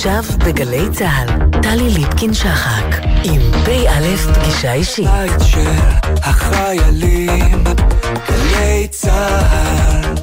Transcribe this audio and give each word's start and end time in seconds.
עכשיו 0.00 0.22
בגלי 0.46 0.90
צה"ל, 0.92 1.60
טלי 1.62 1.90
ליפקין-שחק, 1.90 2.84
עם 3.24 3.40
פ"א 3.64 4.16
פגישה 4.34 4.72
אישית. 4.72 5.06
בית 5.06 5.40
של 5.40 5.70
החיילים, 6.16 7.64
גלי 8.28 8.88
צה"ל. 8.90 10.14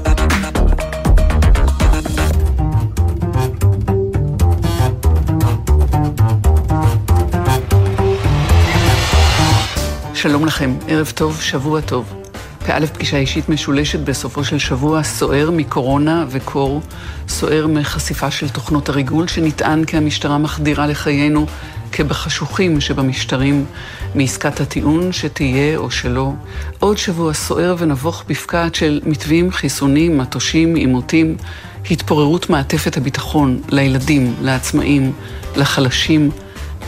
שלום 10.14 10.46
לכם, 10.46 10.76
ערב 10.88 11.12
טוב, 11.16 11.42
שבוע 11.42 11.82
טוב. 11.82 12.27
פא' 12.68 12.86
פגישה 12.94 13.18
אישית 13.18 13.50
משולשת 13.50 14.00
בסופו 14.00 14.44
של 14.44 14.60
שבוע 14.60 15.04
סוער 15.04 15.52
מקורונה 15.52 16.26
וקור, 16.30 16.82
סוער 17.28 17.68
מחשיפה 17.68 18.32
של 18.32 18.50
תוכנות 18.50 18.90
הריגול 18.90 19.28
שנטען 19.28 19.86
כי 19.86 19.98
המשטרה 19.98 20.38
מחדירה 20.38 20.88
לחיינו 20.88 21.46
כבחשוכים 21.92 22.82
שבמשטרים 22.82 23.66
מעסקת 24.16 24.62
הטיעון 24.62 25.12
שתהיה 25.12 25.78
או 25.78 25.92
שלא. 25.92 26.32
עוד 26.80 26.98
שבוע 26.98 27.34
סוער 27.34 27.76
ונבוך 27.78 28.24
בפקעת 28.28 28.76
של 28.76 29.02
מתווים, 29.06 29.52
חיסונים, 29.52 30.18
מטושים, 30.18 30.76
עימותים, 30.76 31.38
התפוררות 31.92 32.50
מעטפת 32.50 32.98
הביטחון 32.98 33.62
לילדים, 33.70 34.34
לעצמאים, 34.42 35.14
לחלשים, 35.56 36.32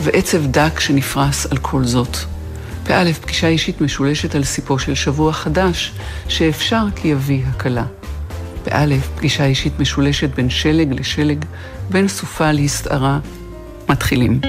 ועצב 0.02 0.46
דק 0.46 0.80
שנפרס 0.80 1.46
על 1.46 1.58
כל 1.58 1.84
זאת. 1.84 2.16
פא', 2.86 3.12
פגישה 3.20 3.48
אישית 3.48 3.80
משולשת 3.80 4.34
על 4.34 4.44
סיפו 4.44 4.78
של 4.78 4.94
שבוע 4.94 5.32
חדש, 5.32 5.92
שאפשר 6.28 6.84
כי 6.96 7.08
יביא 7.08 7.42
הקלה. 7.46 7.84
פא', 8.64 8.94
פגישה 9.16 9.44
אישית 9.44 9.80
משולשת 9.80 10.34
בין 10.34 10.50
שלג 10.50 10.92
לשלג, 11.00 11.44
בין 11.90 12.08
סופה 12.08 12.52
להסתערה. 12.52 13.18
מתחילים. 13.88 14.40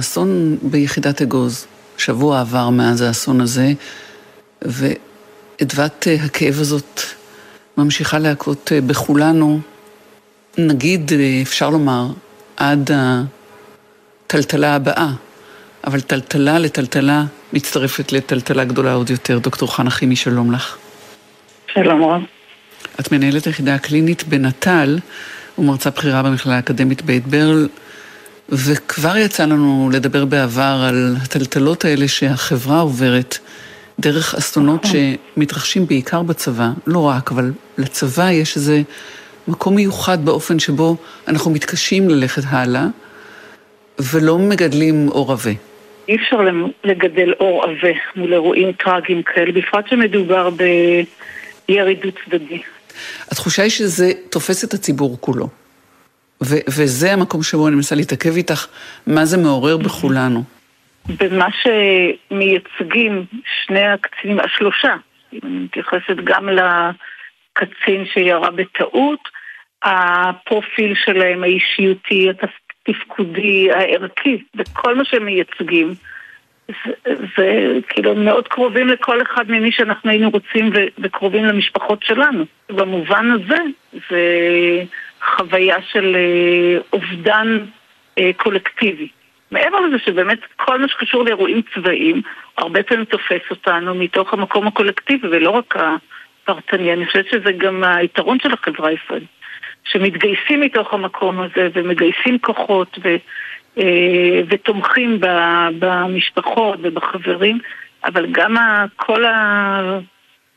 האסון 0.00 0.56
ביחידת 0.62 1.22
אגוז. 1.22 1.66
שבוע 1.98 2.40
עבר 2.40 2.70
מאז 2.70 3.00
האסון 3.00 3.40
הזה, 3.40 3.72
ואדוות 4.62 6.06
uh, 6.06 6.24
הכאב 6.24 6.60
הזאת 6.60 7.00
ממשיכה 7.76 8.18
להכות 8.18 8.72
uh, 8.72 8.84
בכולנו, 8.86 9.60
נגיד, 10.58 11.10
uh, 11.10 11.14
אפשר 11.42 11.70
לומר, 11.70 12.06
עד 12.56 12.90
הטלטלה 14.26 14.74
הבאה, 14.74 15.08
אבל 15.86 16.00
טלטלה 16.00 16.58
לטלטלה 16.58 17.24
מצטרפת 17.52 18.12
לטלטלה 18.12 18.64
גדולה 18.64 18.92
עוד 18.92 19.10
יותר. 19.10 19.38
דוקטור 19.38 19.76
חנה 19.76 19.90
חימי, 19.90 20.16
שלום 20.16 20.52
לך. 20.52 20.76
שלום 21.74 22.04
רב. 22.04 22.22
את 23.00 23.12
מנהלת 23.12 23.44
היחידה 23.44 23.74
הקלינית 23.74 24.24
בנט"ל 24.28 24.98
ומרצה 25.58 25.90
בכירה 25.90 26.22
במכללה 26.22 26.56
האקדמית 26.56 27.02
בית 27.02 27.26
ברל, 27.26 27.68
וכבר 28.52 29.16
יצא 29.16 29.44
לנו 29.44 29.90
לדבר 29.92 30.24
בעבר 30.24 30.84
על 30.88 31.16
הטלטלות 31.22 31.84
האלה 31.84 32.08
שהחברה 32.08 32.80
עוברת 32.80 33.38
דרך 34.00 34.34
אסונות 34.34 34.84
נכון. 34.84 35.00
שמתרחשים 35.36 35.86
בעיקר 35.86 36.22
בצבא, 36.22 36.68
לא 36.86 37.08
רק, 37.08 37.32
אבל 37.32 37.52
לצבא 37.78 38.30
יש 38.30 38.56
איזה 38.56 38.82
מקום 39.48 39.74
מיוחד 39.74 40.24
באופן 40.24 40.58
שבו 40.58 40.96
אנחנו 41.28 41.50
מתקשים 41.50 42.10
ללכת 42.10 42.42
הלאה 42.46 42.86
ולא 43.98 44.38
מגדלים 44.38 45.08
אור 45.08 45.32
עבה. 45.32 45.50
אי 46.08 46.16
אפשר 46.16 46.40
לגדל 46.84 47.32
אור 47.40 47.64
עבה 47.64 47.98
מול 48.16 48.32
אירועים 48.32 48.72
טראגיים 48.72 49.22
כאלה, 49.22 49.52
בפרט 49.52 49.88
שמדובר 49.88 50.50
בירי 51.68 51.94
דו 51.94 52.08
צדדי. 52.24 52.62
התחושה 53.30 53.62
היא 53.62 53.70
שזה 53.70 54.12
תופס 54.30 54.64
את 54.64 54.74
הציבור 54.74 55.16
כולו. 55.20 55.48
ו- 56.44 56.64
וזה 56.68 57.12
המקום 57.12 57.42
שבו 57.42 57.68
אני 57.68 57.76
מנסה 57.76 57.94
להתעכב 57.94 58.36
איתך, 58.36 58.66
מה 59.06 59.24
זה 59.24 59.36
מעורר 59.38 59.76
בכולנו. 59.76 60.42
במה 61.08 61.46
שמייצגים 61.62 63.24
שני 63.66 63.86
הקצינים, 63.86 64.40
השלושה, 64.40 64.96
אם 65.32 65.38
אני 65.44 65.58
מתייחסת 65.58 66.16
גם 66.24 66.48
לקצין 66.48 68.04
שירה 68.12 68.50
בטעות, 68.50 69.20
הפרופיל 69.82 70.94
שלהם, 71.04 71.42
האישיותי, 71.42 72.28
התפקודי, 72.88 73.68
הערכי, 73.72 74.42
וכל 74.54 74.94
מה 74.94 75.04
שהם 75.04 75.24
מייצגים. 75.24 75.94
זה, 76.68 77.14
זה 77.36 77.78
כאילו 77.88 78.14
מאוד 78.14 78.48
קרובים 78.48 78.88
לכל 78.88 79.22
אחד 79.22 79.50
ממי 79.50 79.72
שאנחנו 79.72 80.10
היינו 80.10 80.30
רוצים 80.30 80.70
ו, 80.74 80.78
וקרובים 80.98 81.44
למשפחות 81.44 82.02
שלנו. 82.02 82.44
במובן 82.68 83.30
הזה 83.30 83.58
זה 84.10 84.20
חוויה 85.22 85.76
של 85.92 86.16
אה, 86.16 86.78
אובדן 86.92 87.58
אה, 88.18 88.30
קולקטיבי. 88.36 89.08
מעבר 89.50 89.80
לזה 89.80 89.96
שבאמת 90.04 90.38
כל 90.56 90.78
מה 90.78 90.88
שקשור 90.88 91.24
לאירועים 91.24 91.62
צבאיים 91.74 92.22
הרבה 92.58 92.82
פעמים 92.82 93.04
תופס 93.04 93.50
אותנו 93.50 93.94
מתוך 93.94 94.32
המקום 94.32 94.66
הקולקטיבי 94.66 95.28
ולא 95.28 95.50
רק 95.50 95.74
הפרטני. 95.76 96.92
אני 96.92 97.06
חושבת 97.06 97.26
שזה 97.30 97.52
גם 97.52 97.84
היתרון 97.84 98.38
של 98.40 98.52
החברה 98.52 98.88
הישראלית. 98.88 99.28
שמתגייסים 99.84 100.60
מתוך 100.60 100.94
המקום 100.94 101.40
הזה 101.40 101.68
ומגייסים 101.74 102.38
כוחות 102.38 102.98
ו... 103.04 103.16
אה, 103.78 104.40
ותומכים 104.48 105.20
במשפחות 105.78 106.78
ובחברים, 106.82 107.58
אבל 108.04 108.26
גם 108.32 108.56
הקול 108.58 109.24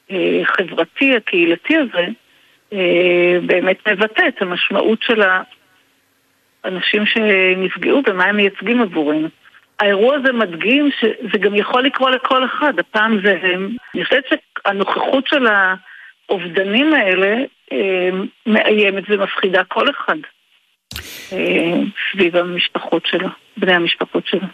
החברתי, 0.09 1.15
הקהילתי 1.15 1.77
הזה, 1.77 2.07
באמת 3.45 3.87
מבטא 3.87 4.27
את 4.27 4.41
המשמעות 4.41 4.99
של 5.01 5.21
האנשים 6.63 7.05
שנפגעו 7.05 8.01
ומה 8.07 8.25
הם 8.25 8.35
מייצגים 8.35 8.81
עבורנו. 8.81 9.27
האירוע 9.79 10.15
הזה 10.15 10.31
מדגים 10.31 10.89
שזה 10.99 11.37
גם 11.39 11.55
יכול 11.55 11.85
לקרות 11.85 12.11
לכל 12.13 12.45
אחד, 12.45 12.79
הפעם 12.79 13.19
זה 13.25 13.39
הם. 13.41 13.75
אני 13.95 14.05
חושבת 14.05 14.23
שהנוכחות 14.29 15.27
של 15.27 15.47
האובדנים 16.29 16.93
האלה 16.93 17.37
אה, 17.71 18.09
מאיימת 18.45 19.03
ומפחידה 19.07 19.63
כל 19.63 19.89
אחד. 19.89 20.17
אה, 21.33 21.79
סביב 22.11 22.35
המשפחות 22.35 23.05
שלו, 23.05 23.27
בני 23.57 23.73
המשפחות 23.73 24.27
שלו. 24.27 24.47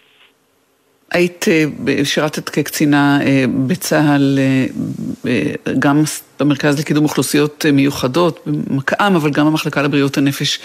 היית, 1.11 1.45
אה, 1.47 2.05
שירתת 2.05 2.49
כקצינה 2.49 3.21
אה, 3.21 3.45
בצה"ל, 3.67 4.39
גם 5.79 6.03
במרכז 6.39 6.79
לקידום 6.79 7.03
אוכלוסיות 7.03 7.65
מיוחדות, 7.73 8.39
במקא"ם, 8.45 9.15
אבל 9.15 9.31
גם 9.31 9.45
במחלקה 9.45 9.81
לבריאות 9.81 10.17
הנפש. 10.17 10.59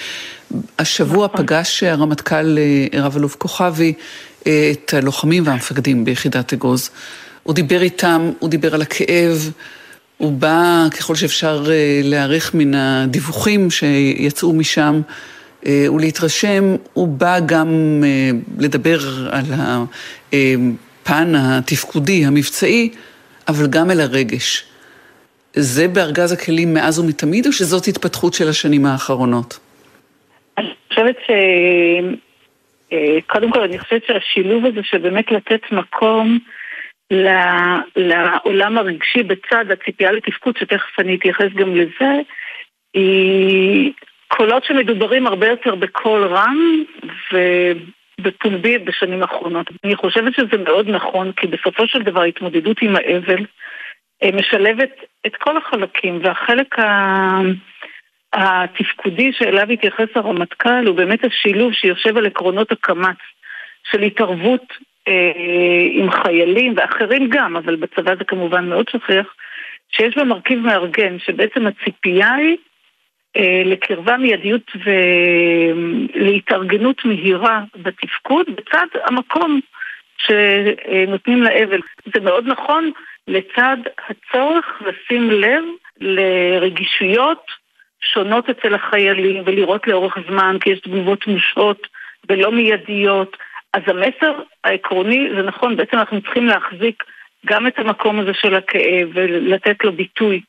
השבוע 0.78 1.26
נכון. 1.32 1.46
פגש 1.46 1.82
הרמטכ"ל 1.82 2.58
רב 2.94 3.16
אלוף 3.16 3.34
כוכבי 3.34 3.92
את 4.42 4.94
הלוחמים 4.94 5.46
והמפקדים 5.46 6.04
ביחידת 6.04 6.52
אגוז. 6.52 6.90
הוא 7.42 7.54
דיבר 7.54 7.82
איתם, 7.82 8.30
הוא 8.38 8.50
דיבר 8.50 8.74
על 8.74 8.82
הכאב, 8.82 9.50
הוא 10.16 10.32
בא 10.32 10.86
ככל 10.98 11.14
שאפשר 11.14 11.66
להעריך 12.02 12.54
מן 12.54 12.74
הדיווחים 12.74 13.70
שיצאו 13.70 14.52
משם. 14.52 15.00
אה, 15.66 15.92
ולהתרשם, 15.92 16.64
הוא 16.92 17.08
בא 17.08 17.38
גם 17.46 17.68
אה, 18.04 18.30
לדבר 18.58 18.98
על 19.32 19.44
הפן 19.52 21.32
התפקודי, 21.34 22.24
המבצעי, 22.24 22.90
אבל 23.48 23.66
גם 23.70 23.90
אל 23.90 24.00
הרגש. 24.00 24.64
זה 25.52 25.88
בארגז 25.88 26.32
הכלים 26.32 26.74
מאז 26.74 26.98
ומתמיד, 26.98 27.46
או 27.46 27.52
שזאת 27.52 27.86
התפתחות 27.88 28.34
של 28.34 28.48
השנים 28.48 28.86
האחרונות? 28.86 29.58
אני 30.58 30.68
חושבת 30.88 31.16
ש... 31.26 31.30
אה, 32.92 33.18
קודם 33.26 33.50
כל, 33.50 33.60
אני 33.60 33.78
חושבת 33.78 34.02
שהשילוב 34.06 34.66
הזה 34.66 34.80
של 34.82 34.98
באמת 34.98 35.32
לתת 35.32 35.60
מקום 35.72 36.38
לעולם 37.96 38.78
הרגשי 38.78 39.22
בצד 39.22 39.64
הציפייה 39.70 40.12
לתפקוד, 40.12 40.56
שתכף 40.56 41.00
אני 41.00 41.14
אתייחס 41.14 41.52
גם 41.54 41.76
לזה, 41.76 42.20
היא 42.94 43.92
קולות 44.36 44.64
שמדוברים 44.64 45.26
הרבה 45.26 45.48
יותר 45.48 45.74
בקול 45.74 46.26
רם 46.26 46.84
ובפומבי 47.32 48.78
בשנים 48.78 49.22
האחרונות. 49.22 49.70
אני 49.84 49.96
חושבת 49.96 50.32
שזה 50.34 50.62
מאוד 50.64 50.88
נכון, 50.88 51.32
כי 51.32 51.46
בסופו 51.46 51.88
של 51.88 52.02
דבר 52.02 52.22
התמודדות 52.22 52.82
עם 52.82 52.96
האבל 52.96 53.46
אה, 54.22 54.30
משלבת 54.32 54.90
את 55.26 55.36
כל 55.36 55.56
החלקים, 55.56 56.20
והחלק 56.22 56.78
ה... 56.78 57.40
התפקודי 58.34 59.32
שאליו 59.32 59.70
התייחס 59.70 60.08
הרמטכ"ל 60.14 60.86
הוא 60.86 60.96
באמת 60.96 61.24
השילוב 61.24 61.72
שיושב 61.72 62.16
על 62.16 62.26
עקרונות 62.26 62.72
הקמ"ץ 62.72 63.16
של 63.90 64.02
התערבות 64.02 64.72
אה, 65.08 65.32
עם 65.92 66.10
חיילים 66.10 66.74
ואחרים 66.76 67.28
גם, 67.28 67.56
אבל 67.56 67.76
בצבא 67.76 68.14
זה 68.16 68.24
כמובן 68.24 68.68
מאוד 68.68 68.88
שכיח, 68.88 69.26
שיש 69.90 70.16
בה 70.16 70.24
מרכיב 70.24 70.58
מארגן, 70.58 71.18
שבעצם 71.18 71.66
הציפייה 71.66 72.34
היא 72.34 72.56
לקרבה 73.64 74.16
מיידיות 74.16 74.72
ולהתארגנות 76.14 77.04
מהירה 77.04 77.62
בתפקוד 77.76 78.46
בצד 78.56 78.86
המקום 79.04 79.60
שנותנים 80.18 81.42
לאבל. 81.42 81.80
זה 82.14 82.20
מאוד 82.20 82.46
נכון 82.46 82.90
לצד 83.28 83.76
הצורך 84.08 84.82
לשים 84.86 85.30
לב 85.30 85.64
לרגישויות 86.00 87.46
שונות 88.00 88.50
אצל 88.50 88.74
החיילים 88.74 89.42
ולראות 89.46 89.86
לאורך 89.86 90.16
זמן 90.28 90.56
כי 90.60 90.70
יש 90.70 90.80
תגובות 90.80 91.26
מושות 91.26 91.86
ולא 92.28 92.52
מיידיות. 92.52 93.36
אז 93.72 93.82
המסר 93.86 94.32
העקרוני 94.64 95.28
זה 95.36 95.42
נכון, 95.42 95.76
בעצם 95.76 95.98
אנחנו 95.98 96.20
צריכים 96.22 96.46
להחזיק 96.46 97.04
גם 97.46 97.66
את 97.66 97.78
המקום 97.78 98.20
הזה 98.20 98.34
של 98.34 98.54
הכאב 98.54 99.08
ולתת 99.14 99.84
לו 99.84 99.92
ביטוי. 99.92 100.40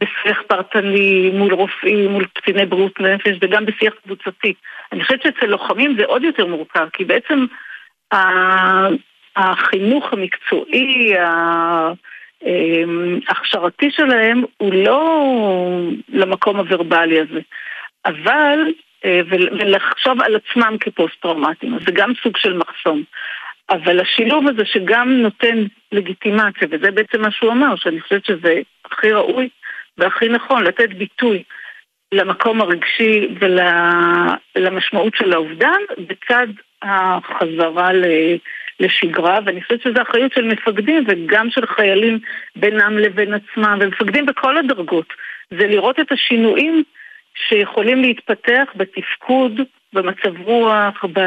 בשיח 0.00 0.42
פרטני 0.46 1.30
מול 1.34 1.54
רופאים, 1.54 2.10
מול 2.10 2.26
קציני 2.34 2.66
בריאות 2.66 3.00
נפש 3.00 3.36
וגם 3.40 3.66
בשיח 3.66 3.94
קבוצתי. 4.04 4.54
אני 4.92 5.04
חושבת 5.04 5.22
שאצל 5.22 5.46
לוחמים 5.46 5.96
זה 5.98 6.04
עוד 6.04 6.22
יותר 6.24 6.46
מורכב, 6.46 6.88
כי 6.92 7.04
בעצם 7.04 7.46
החינוך 9.36 10.12
המקצועי, 10.12 11.14
ההכשרתי 13.28 13.90
שלהם 13.90 14.44
הוא 14.56 14.74
לא 14.74 15.30
למקום 16.08 16.56
הוורבלי 16.56 17.20
הזה. 17.20 17.40
אבל, 18.06 18.58
אה, 19.04 19.20
ולחשוב 19.28 20.20
על 20.20 20.36
עצמם 20.36 20.76
כפוסט-טראומטיים, 20.80 21.78
זה 21.86 21.92
גם 21.92 22.12
סוג 22.22 22.36
של 22.36 22.58
מחסום. 22.58 23.02
אבל 23.70 24.00
השילוב 24.00 24.48
הזה 24.48 24.64
שגם 24.64 25.10
נותן 25.10 25.64
לגיטימציה, 25.92 26.68
וזה 26.70 26.90
בעצם 26.90 27.20
מה 27.20 27.30
שהוא 27.30 27.52
אמר, 27.52 27.76
שאני 27.76 28.00
חושבת 28.00 28.24
שזה 28.24 28.54
הכי 28.84 29.12
ראוי, 29.12 29.48
והכי 30.00 30.28
נכון 30.28 30.64
לתת 30.64 30.88
ביטוי 30.88 31.42
למקום 32.12 32.60
הרגשי 32.60 33.28
ולמשמעות 34.56 35.14
של 35.16 35.32
האובדן 35.32 35.80
בצד 35.98 36.46
החזרה 36.82 37.90
לשגרה, 38.80 39.38
ואני 39.44 39.62
חושבת 39.62 39.82
שזו 39.82 40.02
אחריות 40.02 40.32
של 40.32 40.44
מפקדים 40.44 41.04
וגם 41.08 41.50
של 41.50 41.66
חיילים 41.66 42.18
בינם 42.56 42.98
לבין 42.98 43.34
עצמם, 43.34 43.78
ומפקדים 43.80 44.26
בכל 44.26 44.58
הדרגות. 44.58 45.06
זה 45.50 45.66
לראות 45.66 46.00
את 46.00 46.12
השינויים 46.12 46.82
שיכולים 47.34 48.02
להתפתח 48.02 48.64
בתפקוד, 48.76 49.60
במצב 49.92 50.40
רוח, 50.40 51.04
ב... 51.12 51.20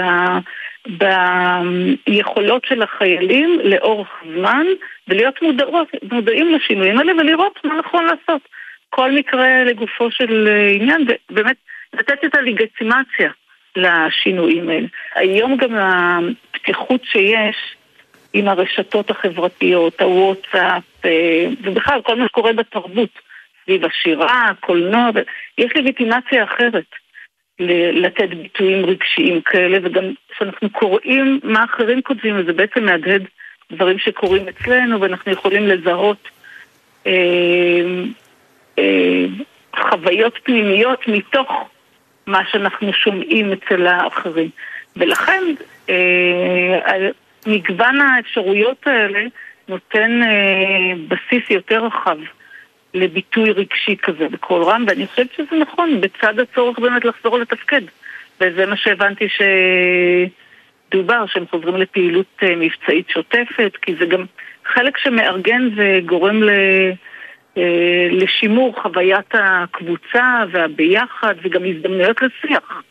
ביכולות 2.07 2.65
של 2.65 2.81
החיילים 2.81 3.59
לאורך 3.63 4.09
זמן 4.35 4.65
ולהיות 5.07 5.41
מודעות, 5.41 5.87
מודעים 6.11 6.53
לשינויים 6.53 6.97
האלה 6.97 7.13
ולראות 7.13 7.59
מה 7.63 7.75
נכון 7.75 8.05
לעשות. 8.05 8.41
כל 8.95 9.12
מקרה 9.12 9.63
לגופו 9.63 10.12
של 10.12 10.50
עניין, 10.75 11.05
ובאמת 11.29 11.55
לתת 11.93 12.25
את 12.25 12.35
הלגיטימציה 12.35 13.31
לשינויים 13.75 14.69
האלה. 14.69 14.88
היום 15.15 15.57
גם 15.57 15.75
הפתיחות 15.75 17.01
שיש 17.03 17.75
עם 18.33 18.47
הרשתות 18.47 19.09
החברתיות, 19.09 20.01
הוואטסאפ, 20.01 20.83
אה, 21.05 21.45
ובכלל 21.63 22.01
כל 22.01 22.15
מה 22.15 22.25
שקורה 22.25 22.53
בתרבות, 22.53 23.09
סביב 23.63 23.85
השירה, 23.85 24.50
הקולנוע, 24.50 25.09
יש 25.57 25.71
לגיטימציה 25.75 26.43
אחרת 26.43 26.85
לתת 27.93 28.29
ביטויים 28.29 28.85
רגשיים 28.85 29.41
כאלה, 29.41 29.77
וגם 29.83 30.03
כשאנחנו 30.31 30.69
קוראים 30.69 31.39
מה 31.43 31.63
אחרים 31.63 32.01
כותבים, 32.01 32.38
אז 32.38 32.45
זה 32.45 32.53
בעצם 32.53 32.85
מהדהד 32.85 33.23
דברים 33.71 34.00
שקורים 34.00 34.47
אצלנו, 34.47 35.01
ואנחנו 35.01 35.31
יכולים 35.31 35.67
לזהות 35.67 36.29
אה, 37.07 37.12
אה, 37.12 38.22
חוויות 39.75 40.39
פנימיות 40.43 41.07
מתוך 41.07 41.69
מה 42.27 42.39
שאנחנו 42.51 42.93
שומעים 42.93 43.51
אצל 43.51 43.87
האחרים. 43.87 44.49
ולכן 44.97 45.43
אה, 45.89 47.09
מגוון 47.47 48.01
האפשרויות 48.01 48.87
האלה 48.87 49.19
נותן 49.67 50.23
אה, 50.23 50.93
בסיס 51.07 51.49
יותר 51.49 51.85
רחב 51.85 52.17
לביטוי 52.93 53.51
רגשי 53.51 53.97
כזה 54.03 54.27
בקול 54.29 54.63
רם, 54.63 54.85
ואני 54.87 55.07
חושבת 55.07 55.33
שזה 55.37 55.55
נכון, 55.61 56.01
בצד 56.01 56.39
הצורך 56.39 56.79
באמת 56.79 57.05
לחזור 57.05 57.39
לתפקד. 57.39 57.81
וזה 58.41 58.65
מה 58.65 58.77
שהבנתי 58.77 59.27
שדובר, 60.89 61.25
שהם 61.27 61.45
חוזרים 61.51 61.75
לפעילות 61.75 62.25
אה, 62.43 62.55
מבצעית 62.55 63.09
שוטפת, 63.09 63.77
כי 63.81 63.95
זה 63.99 64.05
גם 64.05 64.25
חלק 64.65 64.97
שמארגן 64.97 65.69
וגורם 65.75 66.43
ל... 66.43 66.49
אה, 67.57 68.07
לשימור 68.12 68.81
חוויית 68.81 69.31
הקבוצה 69.33 70.43
והביחד 70.51 71.36
וגם 71.43 71.62
הזדמנויות 71.65 72.17
לשיח. 72.22 72.81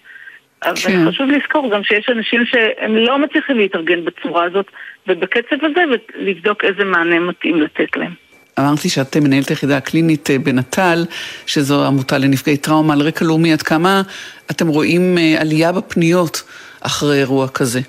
אבל 0.65 0.77
כן. 0.77 1.09
חשוב 1.09 1.31
לזכור 1.31 1.71
גם 1.71 1.85
שיש 1.85 2.09
אנשים 2.09 2.45
שהם 2.47 2.97
לא 2.97 3.19
מצליחים 3.19 3.57
להתארגן 3.57 4.05
בצורה 4.05 4.45
הזאת, 4.45 4.67
ובקצב 5.07 5.57
הזה, 5.63 5.81
ולבדוק 6.15 6.65
איזה 6.65 6.85
מענה 6.85 7.21
מתאים 7.21 7.61
לתת 7.61 7.97
להם. 7.97 8.13
אמרתי 8.59 8.89
שאת 8.89 9.17
מנהלת 9.17 9.49
היחידה 9.49 9.77
הקלינית 9.77 10.31
אה, 10.31 10.39
בנט"ל, 10.39 11.05
שזו 11.47 11.87
עמותה 11.87 12.19
לנפגעי 12.19 12.57
טראומה 12.57 12.95
על 12.95 13.01
רקע 13.01 13.25
לאומי. 13.25 13.53
עד 13.53 13.63
כמה 13.63 14.03
אתם 14.51 14.69
רואים 14.69 15.19
אה, 15.19 15.41
עלייה 15.41 15.73
בפניות 15.73 16.43
אחרי 16.81 17.19
אירוע 17.19 17.49
כזה? 17.49 17.81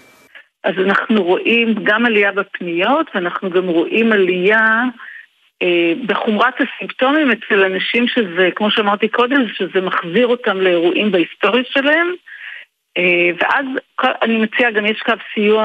אז 0.64 0.74
אנחנו 0.86 1.24
רואים 1.24 1.76
גם 1.84 2.06
עלייה 2.06 2.32
בפניות, 2.32 3.08
ואנחנו 3.16 3.50
גם 3.50 3.68
רואים 3.68 4.12
עלייה 4.12 4.84
בחומרת 6.06 6.54
הסימפטומים 6.62 7.32
אצל 7.32 7.64
אנשים 7.64 8.08
שזה, 8.08 8.50
כמו 8.56 8.72
שאמרתי 8.72 9.08
קודם, 9.08 9.48
שזה 9.54 9.82
מחזיר 9.82 10.28
אותם 10.28 10.62
לאירועים 10.62 11.12
בהיסטוריה 11.12 11.64
שלהם. 11.70 12.14
אה, 12.98 13.30
ואז 13.40 13.66
אני 14.22 14.38
מציעה, 14.38 14.72
גם 14.72 14.86
יש 14.86 15.02
קו 15.02 15.14
סיוע 15.34 15.64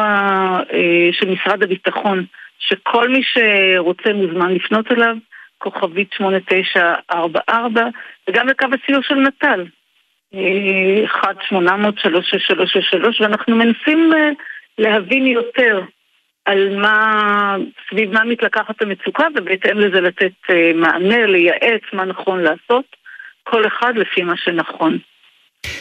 אה, 0.72 1.08
של 1.12 1.30
משרד 1.30 1.62
הביטחון, 1.62 2.24
שכל 2.58 3.08
מי 3.08 3.22
שרוצה 3.22 4.12
מוזמן 4.12 4.54
לפנות 4.54 4.92
אליו, 4.92 5.16
כוכבית 5.58 6.12
8944, 6.12 7.82
וגם 8.28 8.48
לקו 8.48 8.66
הסיוע 8.82 9.02
של 9.02 9.14
נט"ל, 9.14 9.64
1-800-36363, 10.34 10.36
ואנחנו 13.20 13.56
מנסים 13.56 14.12
להבין 14.78 15.26
יותר 15.26 15.82
על 16.48 16.76
מה, 16.76 17.56
סביב 17.90 18.12
מה 18.12 18.24
מתלקחת 18.24 18.82
המצוקה, 18.82 19.24
ובהתאם 19.36 19.78
לזה 19.78 20.00
לתת 20.00 20.32
מענה, 20.74 21.26
לייעץ 21.26 21.82
מה 21.92 22.04
נכון 22.04 22.40
לעשות, 22.40 22.84
כל 23.44 23.66
אחד 23.66 23.92
לפי 23.96 24.22
מה 24.22 24.36
שנכון. 24.36 24.98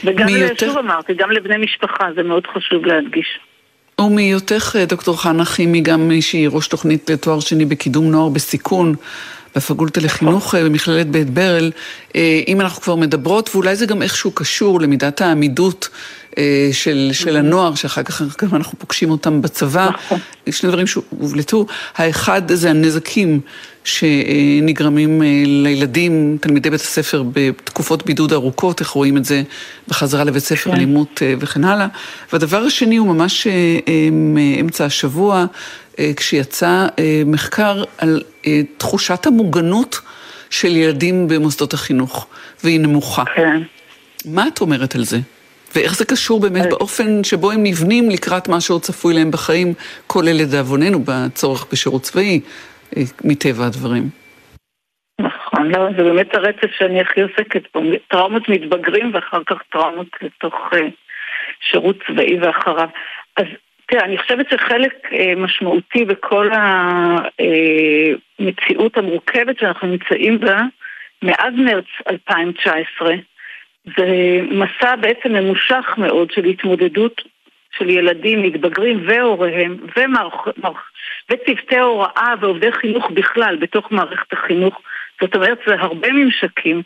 וגם, 0.03 0.25
מיותר... 0.25 0.65
שוב 0.65 0.77
אמרתי, 0.77 1.13
גם 1.13 1.31
לבני 1.31 1.57
משפחה, 1.57 2.07
זה 2.15 2.23
מאוד 2.23 2.47
חשוב 2.47 2.85
להדגיש. 2.85 3.39
ומהיותך, 4.01 4.75
דוקטור 4.87 5.21
חנה 5.21 5.45
חימי, 5.45 5.81
גם 5.81 6.11
שהיא 6.21 6.49
ראש 6.51 6.67
תוכנית 6.67 7.09
לתואר 7.09 7.39
שני 7.39 7.65
בקידום 7.65 8.11
נוער 8.11 8.29
בסיכון, 8.29 8.93
בפקולטה 9.55 10.01
לחינוך 10.01 10.55
אה, 10.55 10.63
במכללת 10.63 11.07
בית 11.07 11.29
ברל, 11.29 11.71
אה, 12.15 12.41
אם 12.47 12.61
אנחנו 12.61 12.81
כבר 12.81 12.95
מדברות, 12.95 13.49
ואולי 13.55 13.75
זה 13.75 13.85
גם 13.85 14.01
איכשהו 14.01 14.31
קשור 14.31 14.81
למידת 14.81 15.21
העמידות 15.21 15.89
אה, 15.91 15.95
של, 16.71 17.09
של 17.13 17.35
mm-hmm. 17.35 17.39
הנוער, 17.39 17.75
שאחר 17.75 18.03
כך 18.03 18.21
גם 18.43 18.55
אנחנו 18.55 18.79
פוגשים 18.79 19.11
אותם 19.11 19.41
בצבא, 19.41 19.89
נכון. 19.93 20.19
שני 20.51 20.69
דברים 20.69 20.87
שהובלטו. 20.87 21.65
האחד 21.95 22.41
זה 22.51 22.69
הנזקים 22.69 23.39
שנגרמים 23.83 25.21
לילדים, 25.45 26.37
תלמידי 26.41 26.69
בית 26.69 26.81
הספר, 26.81 27.23
בתקופות 27.33 28.05
בידוד 28.05 28.33
ארוכות, 28.33 28.79
איך 28.79 28.89
רואים 28.89 29.17
את 29.17 29.25
זה 29.25 29.43
בחזרה 29.87 30.23
לבית 30.23 30.43
ספר, 30.43 30.71
כן. 30.71 30.75
אלימות 30.75 31.21
וכן 31.39 31.63
הלאה. 31.63 31.87
והדבר 32.33 32.57
השני 32.57 32.97
הוא 32.97 33.07
ממש 33.07 33.47
מאמצע 34.11 34.85
השבוע, 34.85 35.45
אה, 35.99 36.11
כשיצא 36.15 36.87
אה, 36.99 37.21
מחקר 37.25 37.83
על 37.97 38.23
אה, 38.47 38.61
תחושת 38.77 39.25
המוגנות 39.25 39.99
של 40.49 40.75
ילדים 40.75 41.27
במוסדות 41.27 41.73
החינוך, 41.73 42.27
והיא 42.63 42.79
נמוכה. 42.79 43.23
כן. 43.35 43.61
מה 44.25 44.47
את 44.47 44.61
אומרת 44.61 44.95
על 44.95 45.03
זה? 45.03 45.19
ואיך 45.77 45.95
זה 45.95 46.05
קשור 46.05 46.39
באמת 46.39 46.69
באופן 46.69 47.23
שבו 47.23 47.51
הם 47.51 47.63
נבנים 47.63 48.09
לקראת 48.09 48.47
מה 48.47 48.61
שעוד 48.61 48.81
צפוי 48.81 49.13
להם 49.13 49.31
בחיים, 49.31 49.67
כולל 50.07 50.37
לדאבוננו 50.41 50.99
בצורך 50.99 51.67
בשירות 51.71 52.01
צבאי, 52.01 52.41
מטבע 53.23 53.65
הדברים. 53.65 54.03
נכון, 55.21 55.71
לא, 55.71 55.79
זה 55.97 56.03
באמת 56.03 56.35
הרצף 56.35 56.71
שאני 56.77 57.01
הכי 57.01 57.21
עוסקת 57.21 57.63
בו, 57.73 57.81
טראומות 58.07 58.49
מתבגרים 58.49 59.11
ואחר 59.13 59.41
כך 59.45 59.57
טראומות 59.71 60.07
לתוך 60.21 60.55
שירות 61.61 61.95
צבאי 62.07 62.39
ואחריו. 62.39 62.89
אז 63.37 63.45
תראה, 63.87 64.05
אני 64.05 64.17
חושבת 64.17 64.49
שחלק 64.49 64.93
אה, 65.13 65.33
משמעותי 65.37 66.05
בכל 66.05 66.49
המציאות 68.39 68.97
המורכבת 68.97 69.59
שאנחנו 69.59 69.87
נמצאים 69.87 70.39
בה, 70.39 70.61
מאז 71.23 71.53
מרץ 71.57 71.85
2019, 72.09 73.13
זה 73.97 74.39
מסע 74.51 74.95
בעצם 74.95 75.33
ממושך 75.33 75.93
מאוד 75.97 76.31
של 76.31 76.45
התמודדות 76.45 77.21
של 77.77 77.89
ילדים, 77.89 78.41
מתבגרים 78.41 79.03
והוריהם, 79.07 79.77
ומערכ... 79.97 80.47
וצוותי 81.29 81.79
הוראה 81.79 82.33
ועובדי 82.39 82.71
חינוך 82.71 83.11
בכלל 83.11 83.55
בתוך 83.55 83.91
מערכת 83.91 84.33
החינוך. 84.33 84.81
זאת 85.21 85.35
אומרת, 85.35 85.59
זה 85.67 85.75
הרבה 85.79 86.11
ממשקים 86.11 86.81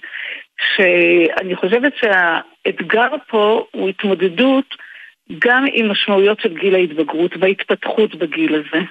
שאני 0.76 1.56
חושבת 1.56 1.94
שהאתגר 1.96 3.08
פה 3.28 3.66
הוא 3.72 3.90
התמודדות 3.90 4.76
גם 5.40 5.66
עם 5.74 5.92
משמעויות 5.92 6.40
של 6.40 6.58
גיל 6.58 6.76
ההתבגרות 6.76 7.32
וההתפתחות 7.40 8.16
בגיל 8.16 8.56
הזה, 8.56 8.86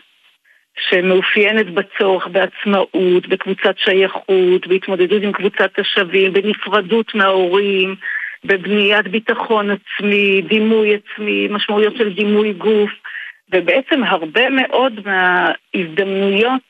שמאופיינת 0.78 1.66
בצורך 1.66 2.26
בעצמאות, 2.26 3.28
בקבוצת 3.28 3.78
שייכות, 3.78 4.66
בהתמודדות 4.66 5.22
עם 5.22 5.32
קבוצת 5.32 5.78
השווים, 5.78 6.32
בנפרדות 6.32 7.14
מההורים, 7.14 7.96
בבניית 8.44 9.08
ביטחון 9.08 9.70
עצמי, 9.70 10.42
דימוי 10.42 10.94
עצמי, 10.94 11.48
משמעויות 11.50 11.96
של 11.96 12.12
דימוי 12.14 12.52
גוף, 12.52 12.90
ובעצם 13.52 14.04
הרבה 14.04 14.50
מאוד 14.50 14.92
מההזדמנויות 15.04 16.62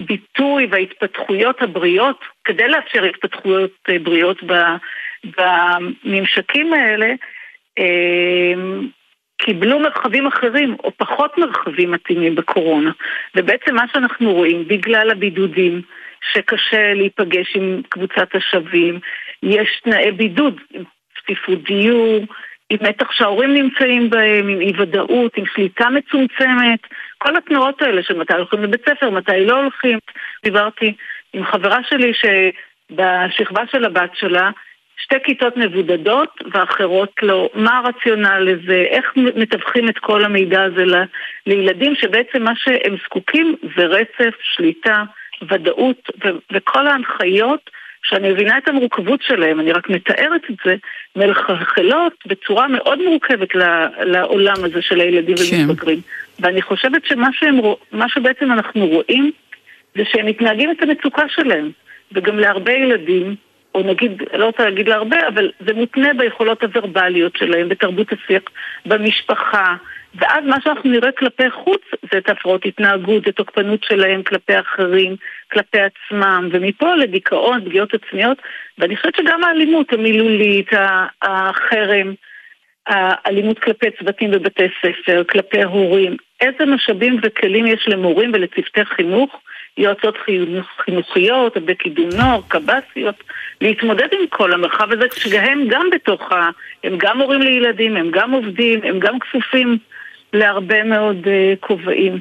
לביטוי 0.00 0.66
וההתפתחויות 0.70 1.62
הבריאות, 1.62 2.20
כדי 2.44 2.68
לאפשר 2.68 3.04
התפתחויות 3.04 3.70
בריאות 4.02 4.42
בממשקים 5.24 6.72
האלה, 6.72 7.14
אמ, 7.78 8.88
קיבלו 9.44 9.78
מרחבים 9.78 10.26
אחרים 10.26 10.76
או 10.84 10.92
פחות 10.96 11.38
מרחבים 11.38 11.90
מתאימים 11.90 12.34
בקורונה. 12.34 12.90
ובעצם 13.36 13.74
מה 13.74 13.84
שאנחנו 13.92 14.32
רואים, 14.32 14.68
בגלל 14.68 15.10
הבידודים, 15.10 15.82
שקשה 16.32 16.94
להיפגש 16.94 17.56
עם 17.56 17.82
קבוצת 17.88 18.28
השווים, 18.34 18.98
יש 19.42 19.80
תנאי 19.84 20.12
בידוד, 20.12 20.60
צפיפות 21.18 21.62
דיור, 21.62 22.24
עם 22.70 22.78
מתח 22.80 23.12
שההורים 23.12 23.54
נמצאים 23.54 24.10
בהם, 24.10 24.48
עם 24.48 24.60
אי 24.60 24.72
ודאות, 24.78 25.36
עם 25.36 25.44
שליטה 25.54 25.88
מצומצמת, 25.90 26.80
כל 27.18 27.36
התנועות 27.36 27.82
האלה 27.82 28.02
של 28.02 28.18
מתי 28.18 28.34
הולכים 28.34 28.62
לבית 28.62 28.88
ספר, 28.88 29.10
מתי 29.10 29.46
לא 29.46 29.60
הולכים. 29.60 29.98
דיברתי 30.44 30.94
עם 31.32 31.44
חברה 31.44 31.78
שלי 31.88 32.12
שבשכבה 32.14 33.62
של 33.72 33.84
הבת 33.84 34.10
שלה, 34.14 34.50
שתי 35.02 35.16
כיתות 35.24 35.56
מבודדות 35.56 36.28
ואחרות 36.52 37.12
לא. 37.22 37.50
מה 37.54 37.78
הרציונל 37.78 38.38
לזה? 38.38 38.84
איך 38.90 39.12
מתווכים 39.16 39.88
את 39.88 39.98
כל 39.98 40.24
המידע 40.24 40.62
הזה 40.62 40.84
ל, 40.84 40.94
לילדים 41.46 41.94
שבעצם 41.94 42.42
מה 42.42 42.52
שהם 42.56 42.96
זקוקים 43.04 43.56
זה 43.76 43.84
רצף, 43.84 44.34
שליטה, 44.42 45.02
ודאות 45.50 46.10
ו- 46.24 46.38
וכל 46.52 46.86
ההנחיות 46.86 47.70
שאני 48.02 48.32
מבינה 48.32 48.58
את 48.58 48.68
המורכבות 48.68 49.22
שלהם, 49.22 49.60
אני 49.60 49.72
רק 49.72 49.90
מתארת 49.90 50.42
את 50.50 50.56
זה, 50.64 50.74
מלחלחלות 51.16 52.12
בצורה 52.26 52.68
מאוד 52.68 52.98
מורכבת 53.02 53.54
לעולם 54.02 54.56
הזה 54.56 54.82
של 54.82 55.00
הילדים 55.00 55.36
כן. 55.36 55.56
ומתבגרים. 55.56 56.00
ואני 56.40 56.62
חושבת 56.62 57.04
שמה 57.04 57.28
שהם, 57.32 57.60
שבעצם 58.08 58.52
אנחנו 58.52 58.86
רואים, 58.86 59.30
זה 59.94 60.02
שהם 60.04 60.26
מתנהגים 60.26 60.70
את 60.70 60.82
המצוקה 60.82 61.22
שלהם. 61.28 61.70
וגם 62.12 62.38
להרבה 62.38 62.72
ילדים, 62.72 63.34
או 63.74 63.82
נגיד, 63.82 64.22
לא 64.32 64.46
רוצה 64.46 64.64
להגיד 64.64 64.88
להרבה, 64.88 65.28
אבל 65.28 65.50
זה 65.66 65.72
מותנה 65.74 66.14
ביכולות 66.14 66.62
הוורבליות 66.62 67.36
שלהם, 67.36 67.68
בתרבות 67.68 68.06
השיח, 68.12 68.42
במשפחה, 68.86 69.74
ואז 70.14 70.44
מה 70.44 70.60
שאנחנו 70.60 70.90
נראה 70.90 71.12
כלפי 71.12 71.50
חוץ 71.50 71.80
זה 72.12 72.18
את 72.18 72.28
הפרעות 72.28 72.66
התנהגות, 72.66 73.28
את 73.28 73.36
תוקפנות 73.36 73.84
שלהם 73.84 74.22
כלפי 74.22 74.58
אחרים, 74.58 75.16
כלפי 75.52 75.78
עצמם, 75.80 76.48
ומפה 76.52 76.94
לדיכאון, 76.94 77.64
פגיעות 77.64 77.94
עצמיות, 77.94 78.38
ואני 78.78 78.96
חושבת 78.96 79.16
שגם 79.16 79.44
האלימות 79.44 79.92
המילולית, 79.92 80.70
החרם, 81.22 82.14
האלימות 82.86 83.58
כלפי 83.58 83.86
צוותים 83.98 84.30
בבתי 84.30 84.66
ספר, 84.82 85.22
כלפי 85.24 85.62
הורים, 85.62 86.16
איזה 86.40 86.66
משאבים 86.66 87.20
וכלים 87.22 87.66
יש 87.66 87.88
למורים 87.88 88.30
ולצוותי 88.34 88.84
חינוך, 88.84 89.40
יועצות 89.80 90.14
חינוכיות, 90.84 91.56
בקידום 91.56 92.08
נוער, 92.16 92.40
קב"סיות, 92.48 93.14
להתמודד 93.60 94.08
עם 94.12 94.26
כל 94.28 94.52
המרחב 94.52 94.92
הזה, 94.92 95.08
כשהם 95.08 95.64
גם 95.68 95.86
בתוך 95.92 96.32
ה... 96.32 96.50
הם 96.84 96.94
גם 96.98 97.20
הורים 97.20 97.42
לילדים, 97.42 97.96
הם 97.96 98.10
גם 98.10 98.30
עובדים, 98.30 98.80
הם 98.84 98.98
גם 98.98 99.18
כפופים 99.18 99.78
להרבה 100.32 100.84
מאוד 100.84 101.24
uh, 101.24 101.56
כובעים. 101.60 102.20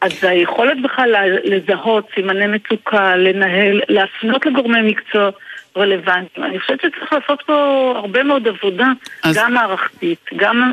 אז 0.00 0.24
היכולת 0.24 0.82
בכלל 0.82 1.38
לזהות 1.44 2.08
סימני 2.14 2.46
מצוקה, 2.46 3.16
לנהל, 3.16 3.80
להפנות 3.88 4.46
לגורמי 4.46 4.82
מקצוע 4.82 5.30
רלוונטיים. 5.76 6.46
אני 6.46 6.60
חושבת 6.60 6.80
שצריך 6.80 7.12
לעשות 7.12 7.42
פה 7.46 7.92
הרבה 7.96 8.22
מאוד 8.22 8.48
עבודה, 8.48 8.86
אז... 9.22 9.38
גם 9.38 9.54
מערכתית, 9.54 10.30
גם 10.36 10.72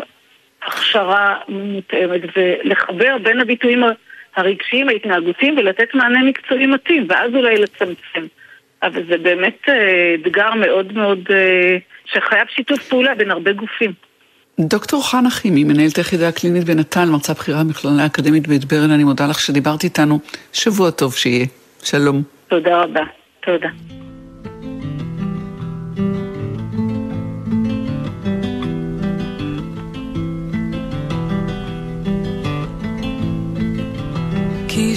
הכשרה 0.65 1.37
מותאמת, 1.49 2.21
ולחבר 2.35 3.17
בין 3.23 3.39
הביטויים 3.39 3.83
הרגשיים, 4.35 4.89
ההתנהגותיים, 4.89 5.57
ולתת 5.57 5.87
מענה 5.93 6.23
מקצועי 6.23 6.65
מתאים, 6.65 7.05
ואז 7.09 7.35
אולי 7.35 7.57
לצמצם. 7.57 8.27
אבל 8.83 9.03
זה 9.09 9.17
באמת 9.17 9.57
אה, 9.69 10.15
אתגר 10.21 10.53
מאוד 10.53 10.93
מאוד, 10.93 11.19
אה, 11.29 11.77
שחייב 12.05 12.47
שיתוף 12.49 12.87
פעולה 12.87 13.15
בין 13.15 13.31
הרבה 13.31 13.53
גופים. 13.53 13.93
דוקטור 14.59 15.09
חנה 15.09 15.29
חימי, 15.29 15.63
מנהלת 15.63 15.95
היחידה 15.97 16.27
הקלינית 16.27 16.63
בנט"ל, 16.63 17.05
מרצה 17.05 17.33
בכירה 17.33 17.63
במכללה 17.63 18.03
האקדמית 18.03 18.47
בית 18.47 18.65
ברל, 18.65 18.91
אני 18.91 19.03
מודה 19.03 19.27
לך 19.27 19.39
שדיברת 19.39 19.83
איתנו. 19.83 20.19
שבוע 20.53 20.91
טוב 20.91 21.15
שיהיה. 21.15 21.45
שלום. 21.83 22.23
תודה 22.47 22.81
רבה. 22.81 23.03
תודה. 23.39 23.69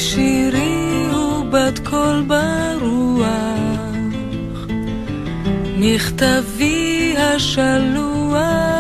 שירי 0.03 1.07
הוא 1.13 1.45
בת 1.51 1.79
קול 1.79 2.25
ברוח, 2.27 3.27
מכתבי 5.79 7.15
השלוח 7.19 8.72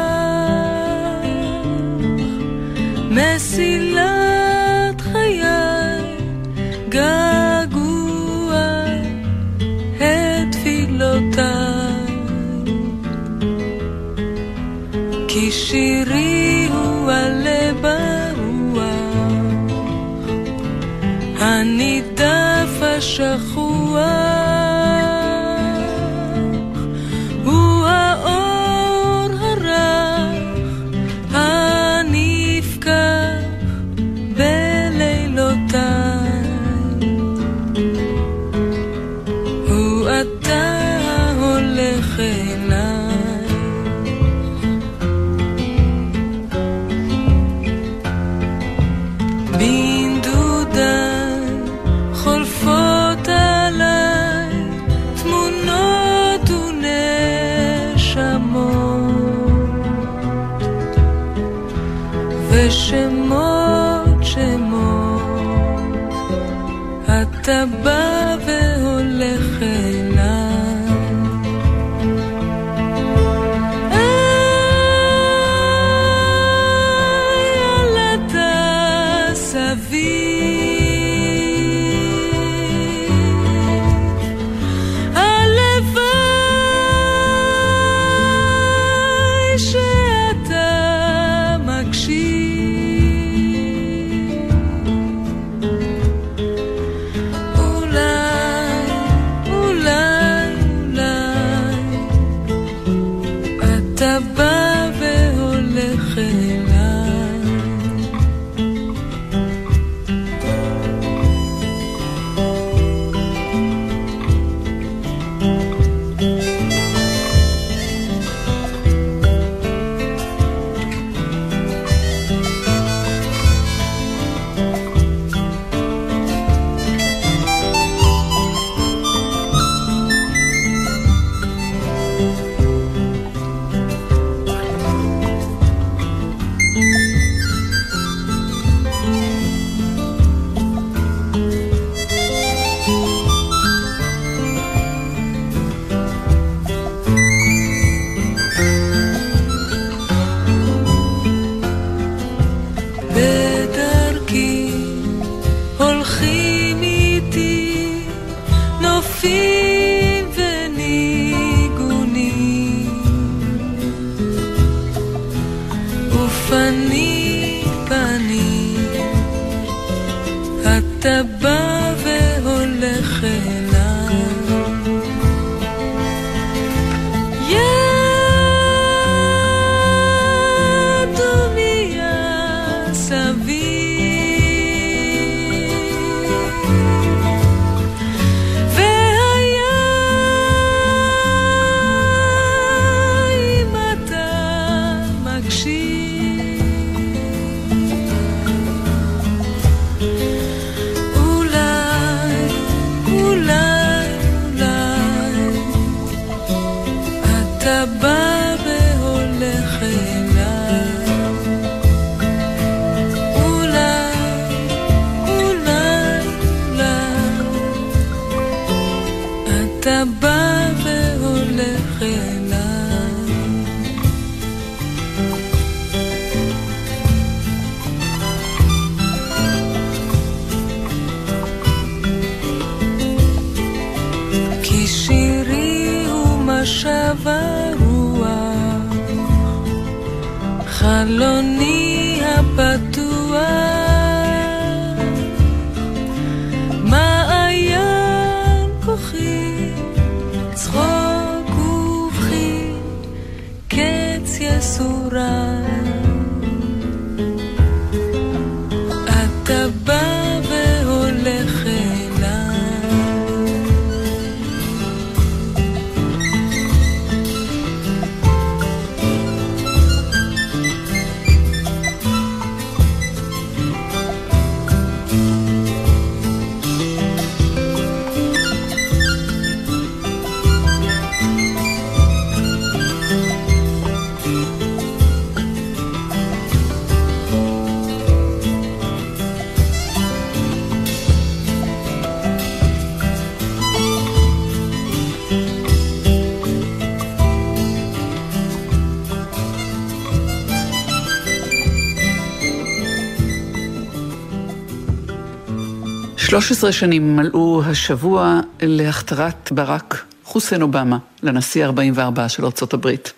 13 306.32 306.72
שנים 306.72 307.16
מלאו 307.16 307.62
השבוע 307.66 308.40
להכתרת 308.62 309.52
ברק 309.52 310.04
חוסיין 310.24 310.62
אובמה 310.62 310.98
לנשיא 311.22 311.66
ה-44 311.66 312.28
של 312.28 312.44
ארצות 312.44 312.74
הברית. 312.74 313.12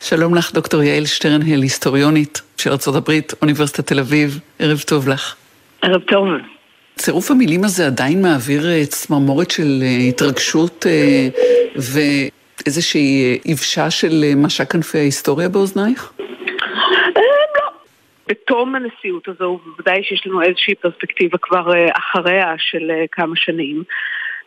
שלום 0.00 0.34
לך, 0.34 0.52
דוקטור 0.52 0.82
יעל 0.82 1.06
שטרנהל, 1.06 1.62
היסטוריונית 1.62 2.42
של 2.58 2.70
ארצות 2.70 2.94
הברית, 2.94 3.34
אוניברסיטת 3.42 3.86
תל 3.86 3.98
אביב. 3.98 4.40
ערב 4.58 4.78
טוב 4.78 5.08
לך. 5.08 5.34
ערב 5.82 6.00
טוב. 6.00 6.24
צירוף 6.96 7.30
המילים 7.30 7.64
הזה 7.64 7.86
עדיין 7.86 8.22
מעביר 8.22 8.70
אה, 8.70 8.86
צמרמורת 8.86 9.50
של 9.50 9.82
אה, 9.82 9.96
התרגשות 10.08 10.86
אה, 10.88 11.28
ואיזושהי 12.66 13.38
יבשה 13.44 13.90
של 13.90 14.24
משק 14.36 14.72
כנפי 14.72 14.98
ההיסטוריה 14.98 15.48
באוזנייך? 15.48 16.12
בתום 18.26 18.74
הנשיאות 18.74 19.28
הזו, 19.28 19.60
ובוודאי 19.66 20.02
שיש 20.04 20.26
לנו 20.26 20.42
איזושהי 20.42 20.74
פרספקטיבה 20.74 21.38
כבר 21.38 21.74
אה, 21.74 21.88
אחריה 21.98 22.54
של 22.58 22.90
אה, 22.90 23.04
כמה 23.12 23.36
שנים. 23.36 23.82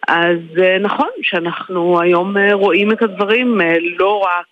אז 0.07 0.39
אה, 0.61 0.77
נכון 0.79 1.09
שאנחנו 1.21 2.01
היום 2.01 2.37
רואים 2.51 2.91
את 2.91 3.01
הדברים 3.01 3.61
לא 3.97 4.17
רק 4.19 4.45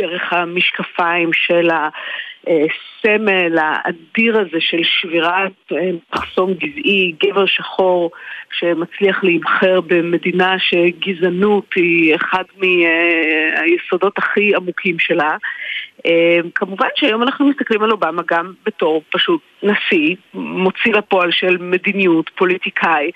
דרך 0.00 0.32
המשקפיים 0.32 1.30
של 1.32 1.68
הסמל 1.70 3.58
האדיר 3.58 4.38
הזה 4.38 4.60
של 4.60 4.80
שבירת 4.82 5.72
מחסום 6.12 6.54
גזעי, 6.54 7.14
גבר 7.24 7.46
שחור 7.46 8.10
שמצליח 8.52 9.24
להיבחר 9.24 9.80
במדינה 9.80 10.56
שגזענות 10.58 11.66
היא 11.76 12.14
אחד 12.14 12.44
מהיסודות 12.56 14.18
הכי 14.18 14.54
עמוקים 14.54 14.98
שלה. 14.98 15.36
כמובן 16.54 16.86
שהיום 16.94 17.22
אנחנו 17.22 17.48
מסתכלים 17.48 17.82
על 17.82 17.90
אובמה 17.90 18.22
גם 18.30 18.52
בתור 18.66 19.02
פשוט 19.10 19.40
נשיא, 19.62 20.16
מוציא 20.34 20.92
לפועל 20.92 21.30
של 21.32 21.56
מדיניות, 21.60 22.30
פוליטיקאי, 22.36 23.10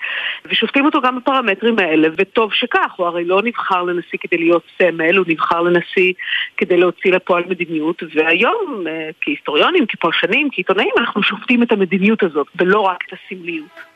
ושופטים 0.45 0.85
אותו 0.85 1.01
גם 1.01 1.19
בפרמטרים 1.19 1.79
האלה, 1.79 2.07
וטוב 2.17 2.53
שכך, 2.53 2.91
הוא 2.95 3.07
הרי 3.07 3.25
לא 3.25 3.41
נבחר 3.43 3.83
לנשיא 3.83 4.19
כדי 4.21 4.37
להיות 4.37 4.63
סמל, 4.77 5.17
הוא 5.17 5.25
נבחר 5.27 5.61
לנשיא 5.61 6.13
כדי 6.57 6.77
להוציא 6.77 7.11
לפועל 7.11 7.43
מדיניות, 7.49 8.03
והיום 8.15 8.83
כהיסטוריונים, 9.21 9.85
כפרשנים, 9.87 10.49
כעיתונאים, 10.51 10.91
אנחנו 10.97 11.23
שופטים 11.23 11.63
את 11.63 11.71
המדיניות 11.71 12.23
הזאת, 12.23 12.47
ולא 12.55 12.79
רק 12.79 12.97
את 13.07 13.13
הסמליות. 13.13 13.91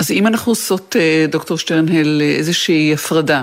אז 0.00 0.10
אם 0.10 0.26
אנחנו 0.26 0.52
עושות, 0.52 0.96
דוקטור 1.28 1.58
שטרנהל, 1.58 2.20
איזושהי 2.38 2.92
הפרדה 2.94 3.42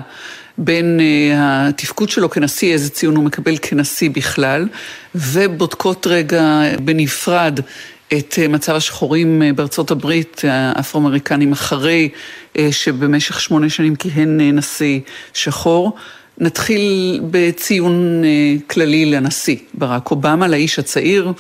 בין 0.59 0.99
uh, 0.99 1.33
התפקוד 1.39 2.09
שלו 2.09 2.29
כנשיא, 2.29 2.73
איזה 2.73 2.89
ציון 2.89 3.15
הוא 3.15 3.23
מקבל 3.23 3.57
כנשיא 3.61 4.09
בכלל, 4.09 4.67
ובודקות 5.15 6.07
רגע 6.07 6.61
בנפרד 6.83 7.59
את 8.13 8.33
uh, 8.33 8.47
מצב 8.47 8.75
השחורים 8.75 9.41
בארצות 9.55 9.91
הברית, 9.91 10.41
האפרו-אמריקנים, 10.47 11.51
אחרי 11.51 12.09
שבמשך 12.71 13.39
שמונה 13.39 13.69
שנים 13.69 13.95
כיהן 13.95 14.41
נשיא 14.41 14.99
שחור. 15.33 15.97
נתחיל 16.37 17.19
בציון 17.31 18.23
כללי 18.67 19.05
לנשיא, 19.05 19.55
ברק 19.73 20.11
אובמה, 20.11 20.47
לאיש 20.47 20.79
הצעיר, 20.79 21.33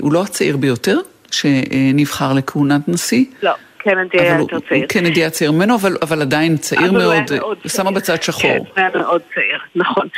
הוא 0.00 0.12
לא 0.12 0.22
הצעיר 0.22 0.56
ביותר 0.56 0.98
שנבחר 1.30 2.32
לכהונת 2.32 2.88
נשיא. 2.88 3.24
לא. 3.42 3.52
קנדי 3.84 4.20
היה 4.20 4.38
יותר 4.38 4.60
צעיר. 4.60 4.86
קנדי 4.86 5.20
היה 5.20 5.30
צעיר 5.30 5.52
ממנו, 5.52 5.74
אבל, 5.76 5.96
אבל 6.02 6.22
עדיין 6.22 6.56
צעיר 6.56 6.92
מאוד, 6.92 7.32
שמה 7.66 7.90
בצד 7.90 8.22
שחור. 8.22 8.42
כן, 8.42 8.58
היה 8.76 8.88
מאוד 8.94 9.22
צעיר, 9.34 9.58
נכון. 9.74 10.08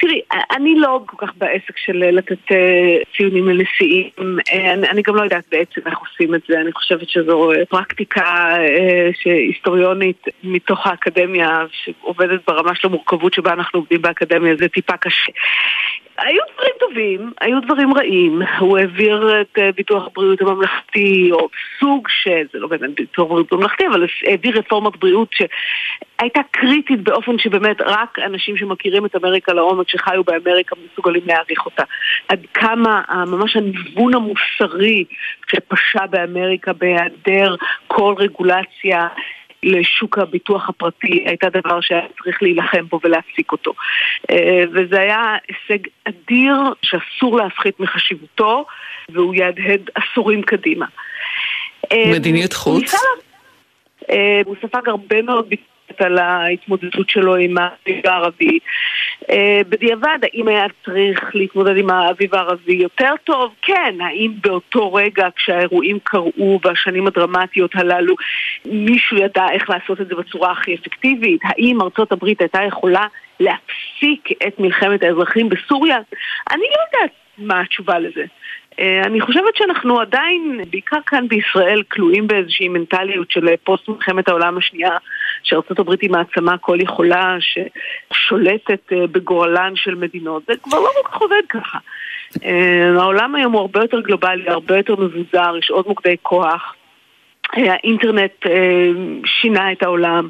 תראי, 0.00 0.20
אני 0.56 0.74
לא 0.78 1.00
כל 1.06 1.26
כך 1.26 1.32
בעסק 1.38 1.78
של 1.86 1.96
לתת 2.12 2.54
ציונים 3.16 3.48
לנשיאים, 3.48 4.10
אני, 4.52 4.88
אני 4.88 5.02
גם 5.02 5.16
לא 5.16 5.22
יודעת 5.22 5.44
בעצם 5.50 5.80
איך 5.86 5.98
עושים 5.98 6.34
את 6.34 6.40
זה, 6.48 6.60
אני 6.60 6.72
חושבת 6.72 7.08
שזו 7.08 7.52
פרקטיקה 7.68 8.56
שהיסטוריונית 9.22 10.24
מתוך 10.44 10.86
האקדמיה, 10.86 11.64
שעובדת 11.72 12.40
ברמה 12.46 12.74
של 12.74 12.88
המורכבות 12.88 13.34
שבה 13.34 13.52
אנחנו 13.52 13.78
עובדים 13.78 14.02
באקדמיה, 14.02 14.54
זה 14.58 14.68
טיפה 14.68 14.96
קשה. 14.96 15.32
היו 16.20 16.42
דברים 16.54 16.72
טובים, 16.80 17.32
היו 17.40 17.60
דברים 17.60 17.94
רעים, 17.94 18.42
הוא 18.58 18.78
העביר 18.78 19.40
את 19.40 19.58
ביטוח 19.76 20.06
הבריאות 20.06 20.40
הממלכתי, 20.40 21.28
או 21.32 21.48
סוג 21.80 22.08
של, 22.22 22.42
זה 22.52 22.58
לא 22.58 22.68
באמת 22.68 22.94
ביטוח 22.96 23.28
בריאות 23.28 23.52
ממלכתי, 23.52 23.86
אבל 23.86 24.06
העביר 24.26 24.58
רפורמת 24.58 24.96
בריאות 24.96 25.28
שהייתה 25.32 26.40
קריטית 26.50 27.00
באופן 27.00 27.38
שבאמת 27.38 27.80
רק 27.80 28.18
אנשים 28.18 28.56
שמכירים 28.56 29.06
את 29.06 29.16
אמריקה 29.16 29.52
לעומק, 29.52 29.88
שחיו 29.88 30.24
באמריקה, 30.24 30.76
מסוגלים 30.92 31.22
להעריך 31.26 31.66
אותה. 31.66 31.82
עד 32.28 32.46
כמה 32.54 33.02
ממש 33.26 33.56
הניוון 33.56 34.14
המוסרי 34.14 35.04
שפשע 35.46 36.06
באמריקה 36.06 36.72
בהיעדר 36.72 37.54
כל 37.86 38.14
רגולציה 38.18 39.08
לשוק 39.62 40.18
הביטוח 40.18 40.68
הפרטי 40.68 41.24
הייתה 41.26 41.48
דבר 41.48 41.80
שהיה 41.80 42.06
צריך 42.22 42.42
להילחם 42.42 42.86
בו 42.90 43.00
ולהפסיק 43.04 43.52
אותו. 43.52 43.72
וזה 44.72 45.00
היה 45.00 45.36
הישג 45.48 45.86
אדיר 46.04 46.54
שאסור 46.82 47.36
להפחית 47.36 47.80
מחשיבותו 47.80 48.64
והוא 49.08 49.34
יהדהד 49.34 49.90
עשורים 49.94 50.42
קדימה. 50.42 50.86
מדיניות 51.92 52.52
חוץ? 52.52 52.94
הוא 54.44 54.56
ספג 54.62 54.88
הרבה 54.88 55.22
מאוד 55.22 55.48
על 55.98 56.18
ההתמודדות 56.18 57.10
שלו 57.10 57.36
עם 57.36 57.54
האביב 57.58 58.06
הערבי. 58.06 58.58
בדיעבד, 59.68 60.18
האם 60.22 60.48
היה 60.48 60.66
צריך 60.84 61.34
להתמודד 61.34 61.76
עם 61.76 61.90
האביב 61.90 62.34
הערבי 62.34 62.72
יותר 62.72 63.14
טוב? 63.24 63.54
כן. 63.62 63.94
האם 64.00 64.32
באותו 64.40 64.94
רגע, 64.94 65.28
כשהאירועים 65.36 65.98
קרו 66.04 66.60
בשנים 66.64 67.06
הדרמטיות 67.06 67.70
הללו, 67.74 68.14
מישהו 68.64 69.16
ידע 69.16 69.46
איך 69.52 69.70
לעשות 69.70 70.00
את 70.00 70.08
זה 70.08 70.14
בצורה 70.14 70.52
הכי 70.52 70.74
אפקטיבית? 70.74 71.40
האם 71.44 71.82
ארצות 71.82 72.12
הברית 72.12 72.40
הייתה 72.40 72.62
יכולה 72.62 73.06
להפסיק 73.40 74.28
את 74.46 74.58
מלחמת 74.58 75.02
האזרחים 75.02 75.48
בסוריה? 75.48 75.98
אני 76.50 76.62
לא 76.62 76.98
יודעת 76.98 77.10
מה 77.38 77.60
התשובה 77.60 77.98
לזה. 77.98 78.24
אה, 78.80 79.02
אני 79.04 79.20
חושבת 79.20 79.56
שאנחנו 79.56 80.00
עדיין, 80.00 80.60
בעיקר 80.70 80.96
כאן 81.06 81.28
בישראל, 81.28 81.82
כלואים 81.88 82.26
באיזושהי 82.26 82.68
מנטליות 82.68 83.30
של 83.30 83.56
פוסט 83.64 83.88
מלחמת 83.88 84.28
העולם 84.28 84.58
השנייה, 84.58 84.96
שארצות 85.42 85.78
הברית 85.78 86.00
היא 86.00 86.10
מעצמה 86.10 86.58
כל 86.58 86.78
יכולה, 86.80 87.36
ששולטת 87.40 88.92
אה, 88.92 89.06
בגורלן 89.06 89.72
של 89.76 89.94
מדינות. 89.94 90.42
זה 90.46 90.52
כבר 90.62 90.78
לא 90.80 90.88
כל 91.02 91.08
כך 91.08 91.20
עובד 91.20 91.42
ככה. 91.48 91.78
העולם 92.98 93.34
היום 93.34 93.52
הוא 93.52 93.60
הרבה 93.60 93.80
יותר 93.80 94.00
גלובלי, 94.00 94.48
הרבה 94.48 94.76
יותר 94.76 94.96
מבוזר, 94.96 95.56
יש 95.58 95.70
עוד 95.70 95.86
מוקדי 95.88 96.16
כוח. 96.22 96.74
האינטרנט 97.52 98.46
שינה 99.24 99.72
את 99.72 99.82
העולם. 99.82 100.28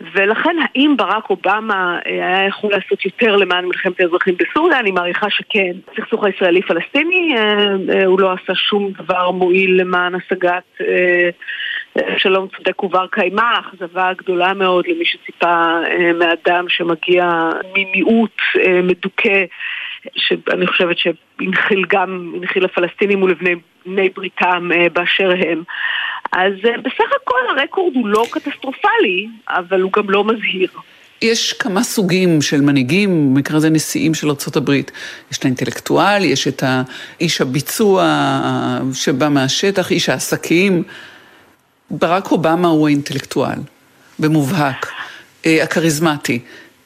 ולכן 0.00 0.56
האם 0.60 0.94
ברק 0.96 1.30
אובמה 1.30 1.98
אה, 2.06 2.12
היה 2.12 2.46
יכול 2.46 2.70
לעשות 2.70 3.04
יותר 3.04 3.36
למען 3.36 3.64
מלחמת 3.64 4.00
האזרחים 4.00 4.34
בסוריה? 4.38 4.78
אני 4.78 4.90
מעריכה 4.90 5.30
שכן. 5.30 5.72
הסכסוך 5.92 6.24
הישראלי-פלסטיני, 6.24 7.34
אה, 7.36 7.66
אה, 7.94 8.06
הוא 8.06 8.20
לא 8.20 8.32
עשה 8.32 8.54
שום 8.54 8.92
דבר 8.92 9.30
מועיל 9.30 9.80
למען 9.80 10.14
השגת 10.14 10.80
שלום 12.18 12.48
צודק 12.56 12.82
ובר 12.82 13.06
קיימא, 13.06 13.42
אכזבה 13.60 14.12
גדולה 14.12 14.54
מאוד 14.54 14.86
למי 14.88 15.04
שציפה 15.04 15.74
מאדם 16.14 16.64
שמגיע 16.68 17.50
ממיעוט 17.76 18.40
מדוכא. 18.82 19.44
שאני 20.16 20.66
חושבת 20.66 20.96
שהנחיל 20.98 21.84
גם, 21.88 22.32
הנחיל 22.36 22.64
לפלסטינים 22.64 23.22
ולבני 23.22 24.08
בריתם 24.14 24.70
באשר 24.92 25.32
הם. 25.38 25.62
אז 26.34 26.52
אה, 26.64 26.78
בסך 26.78 27.10
הכל 27.22 27.40
הרקורד 27.50 27.94
הוא 27.94 28.08
לא 28.08 28.24
קטסטרופלי, 28.30 29.26
אבל 29.48 29.80
הוא 29.80 29.92
גם 29.92 30.10
לא 30.10 30.24
מזהיר. 30.24 30.68
יש 31.22 31.52
כמה 31.52 31.82
סוגים 31.82 32.42
של 32.42 32.60
מנהיגים, 32.60 33.34
במקרה 33.34 33.56
הזה 33.56 33.70
נשיאים 33.70 34.14
של 34.14 34.28
ארה"ב. 34.28 34.70
יש 35.30 35.38
את 35.38 35.44
האינטלקטואל, 35.44 36.24
יש 36.24 36.48
את 36.48 36.62
איש 37.20 37.40
הביצוע 37.40 38.02
שבא 38.94 39.28
מהשטח, 39.28 39.90
איש 39.90 40.08
העסקים. 40.08 40.82
ברק 41.90 42.30
אובמה 42.30 42.68
הוא 42.68 42.88
האינטלקטואל, 42.88 43.58
במובהק, 44.18 44.92
אה, 45.46 45.62
הכריזמטי. 45.62 46.40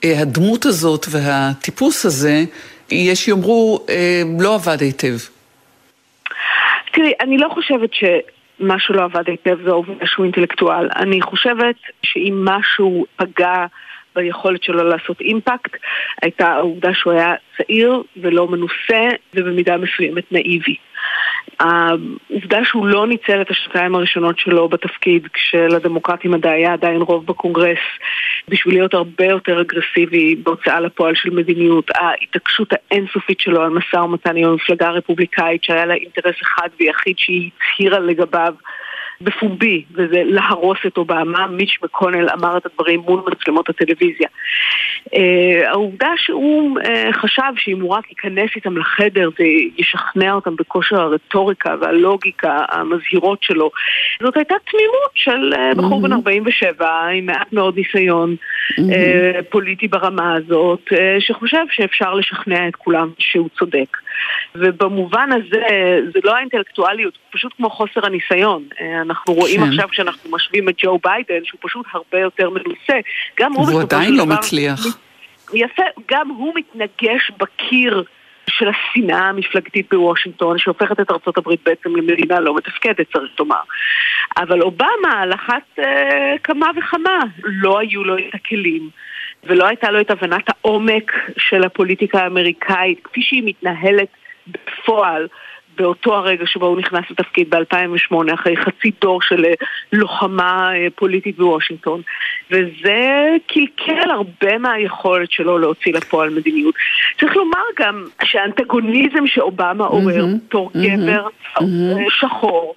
אה, 0.04 0.20
הדמות 0.20 0.66
הזאת 0.66 1.06
והטיפוס 1.10 2.06
הזה, 2.06 2.44
יש 2.90 3.28
יאמרו, 3.28 3.86
לא 4.40 4.54
עבד 4.54 4.80
היטב. 4.80 5.16
תראי, 6.92 7.12
אני 7.20 7.38
לא 7.38 7.48
חושבת 7.54 7.94
ש... 7.94 8.04
משהו 8.60 8.94
לא 8.94 9.04
עבד 9.04 9.28
היטב 9.28 9.58
זה 9.64 9.70
העובדה 9.70 10.06
שהוא 10.06 10.24
אינטלקטואל. 10.24 10.88
אני 10.96 11.22
חושבת 11.22 11.76
שאם 12.02 12.44
משהו 12.44 13.06
פגע 13.16 13.66
ביכולת 14.16 14.62
שלו 14.62 14.84
לעשות 14.84 15.20
אימפקט, 15.20 15.76
הייתה 16.22 16.48
העובדה 16.48 16.94
שהוא 16.94 17.12
היה 17.12 17.34
צעיר 17.56 18.02
ולא 18.16 18.48
מנוסה 18.48 19.08
ובמידה 19.34 19.76
מסוימת 19.76 20.32
נאיבי. 20.32 20.76
העובדה 21.60 22.64
שהוא 22.64 22.86
לא 22.86 23.06
ניצל 23.06 23.40
את 23.40 23.50
השנתיים 23.50 23.94
הראשונות 23.94 24.38
שלו 24.38 24.68
בתפקיד 24.68 25.28
כשלדמוקרטים 25.32 26.34
היה 26.44 26.72
עדיין 26.72 27.02
רוב 27.02 27.26
בקונגרס 27.26 27.78
בשביל 28.48 28.74
להיות 28.74 28.94
הרבה 28.94 29.24
יותר 29.24 29.60
אגרסיבי 29.60 30.36
בהוצאה 30.42 30.80
לפועל 30.80 31.14
של 31.14 31.30
מדיניות, 31.30 31.90
ההתעקשות 31.94 32.72
האינסופית 32.72 33.40
שלו 33.40 33.62
על 33.62 33.70
משא 33.70 33.96
ומתן 33.96 34.36
עם 34.36 34.48
המפלגה 34.48 34.88
הרפובליקאית 34.88 35.64
שהיה 35.64 35.86
לה 35.86 35.94
אינטרס 35.94 36.34
אחד 36.42 36.68
ויחיד 36.80 37.18
שהיא 37.18 37.50
הצהירה 37.72 37.98
לגביו 37.98 38.54
בפומבי, 39.20 39.84
וזה 39.94 40.22
להרוס 40.24 40.78
את 40.86 40.96
אובמה. 40.96 41.46
מיץ' 41.46 41.78
מקונל 41.82 42.28
אמר 42.38 42.56
את 42.56 42.66
הדברים 42.66 43.00
מול 43.00 43.22
מצלמות 43.30 43.68
הטלוויזיה. 43.68 44.28
Uh, 45.08 45.12
העובדה 45.66 46.08
שהוא 46.16 46.78
uh, 46.80 47.12
חשב 47.12 47.52
שאם 47.56 47.80
הוא 47.80 47.90
רק 47.90 48.10
ייכנס 48.10 48.50
איתם 48.56 48.76
לחדר 48.76 49.30
וישכנע 49.38 50.32
אותם 50.32 50.56
בכושר 50.56 51.00
הרטוריקה 51.00 51.74
והלוגיקה 51.80 52.64
המזהירות 52.68 53.42
שלו, 53.42 53.70
זאת 54.22 54.36
הייתה 54.36 54.54
תמימות 54.70 55.10
של 55.14 55.52
uh, 55.54 55.78
בחור 55.78 56.02
בן 56.02 56.12
47 56.12 56.88
עם 57.14 57.26
מעט 57.26 57.52
מאוד 57.52 57.76
ניסיון 57.76 58.36
uh, 58.80 59.42
פוליטי 59.50 59.88
ברמה 59.88 60.34
הזאת, 60.34 60.80
uh, 60.92 60.96
שחושב 61.18 61.64
שאפשר 61.70 62.14
לשכנע 62.14 62.68
את 62.68 62.76
כולם 62.76 63.10
שהוא 63.18 63.48
צודק. 63.58 63.96
ובמובן 64.54 65.28
הזה 65.32 65.62
זה 66.12 66.18
לא 66.24 66.36
האינטלקטואליות, 66.36 67.18
פשוט 67.30 67.52
כמו 67.56 67.70
חוסר 67.70 68.06
הניסיון. 68.06 68.64
אנחנו 69.02 69.34
רואים 69.34 69.60
כן. 69.60 69.68
עכשיו 69.68 69.88
כשאנחנו 69.88 70.30
משווים 70.30 70.68
את 70.68 70.74
ג'ו 70.78 70.98
ביידן, 71.04 71.44
שהוא 71.44 71.60
פשוט 71.62 71.86
הרבה 71.92 72.18
יותר 72.18 72.50
מנוסה. 72.50 72.98
גם 73.38 73.52
הוא 73.52 73.66
והוא 73.66 73.80
עדיין 73.80 74.16
לא 74.16 74.24
דבר, 74.24 74.34
מצליח. 74.34 74.80
יפה, 75.54 75.82
גם 76.10 76.28
הוא 76.28 76.54
מתנגש 76.54 77.30
בקיר 77.38 78.04
של 78.50 78.66
השנאה 78.68 79.28
המפלגתית 79.28 79.86
בוושינגטון, 79.90 80.58
שהופכת 80.58 81.00
את 81.00 81.10
הברית 81.38 81.60
בעצם 81.64 81.96
למדינה 81.96 82.40
לא 82.40 82.56
מתפקדת, 82.56 83.12
צריך 83.12 83.32
לומר. 83.38 83.60
אבל 84.36 84.62
אובמה, 84.62 85.12
על 85.16 85.32
אחת 85.32 85.78
אה, 85.78 86.34
כמה 86.44 86.66
וכמה, 86.78 87.18
לא 87.44 87.78
היו 87.78 88.04
לו 88.04 88.18
את 88.18 88.34
הכלים. 88.34 88.90
ולא 89.48 89.66
הייתה 89.66 89.90
לו 89.90 90.00
את 90.00 90.10
הבנת 90.10 90.44
העומק 90.48 91.12
של 91.38 91.64
הפוליטיקה 91.64 92.18
האמריקאית, 92.18 93.00
כפי 93.04 93.22
שהיא 93.22 93.42
מתנהלת 93.44 94.08
בפועל. 94.46 95.28
באותו 95.78 96.14
הרגע 96.14 96.46
שבו 96.46 96.66
הוא 96.66 96.78
נכנס 96.78 97.04
לתפקיד 97.10 97.54
ב-2008, 97.54 98.34
אחרי 98.34 98.56
חצי 98.56 98.90
דור 99.00 99.22
של 99.22 99.44
אה, 99.44 99.52
לוחמה 99.92 100.70
אה, 100.74 100.86
פוליטית 100.94 101.36
בוושינגטון. 101.36 102.02
וזה 102.50 103.28
קלקל 103.46 104.10
הרבה 104.10 104.58
מהיכולת 104.58 105.30
שלו 105.30 105.58
להוציא 105.58 105.92
לפועל 105.92 106.30
מדיניות. 106.30 106.74
צריך 107.20 107.36
לומר 107.36 107.62
גם 107.78 108.04
שהאנטגוניזם 108.24 109.26
שאובמה 109.26 109.84
עורר 109.84 110.26
בתור 110.46 110.70
mm-hmm. 110.74 110.78
גבר 110.78 111.26
mm-hmm. 111.58 112.10
שחור 112.10 112.74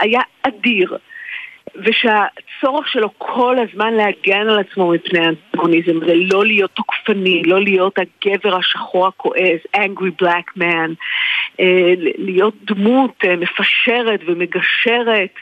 היה 0.00 0.20
אדיר. 0.42 0.96
ושהצורך 1.76 2.88
שלו 2.88 3.10
כל 3.18 3.56
הזמן 3.58 3.94
להגן 3.94 4.48
על 4.48 4.58
עצמו 4.58 4.90
מפני 4.90 5.18
האנטגוניזם 5.18 6.06
זה 6.06 6.14
לא 6.14 6.46
להיות 6.46 6.70
תוקפני, 6.70 7.42
לא 7.42 7.60
להיות 7.60 7.98
הגבר 7.98 8.56
השחור 8.56 9.06
הכועס, 9.06 9.60
angry 9.76 10.22
black 10.22 10.58
man, 10.58 10.90
אה, 11.60 11.94
להיות 12.18 12.54
דמות 12.62 13.14
אה, 13.24 13.36
מפשרת 13.36 14.20
ומגשרת. 14.26 15.34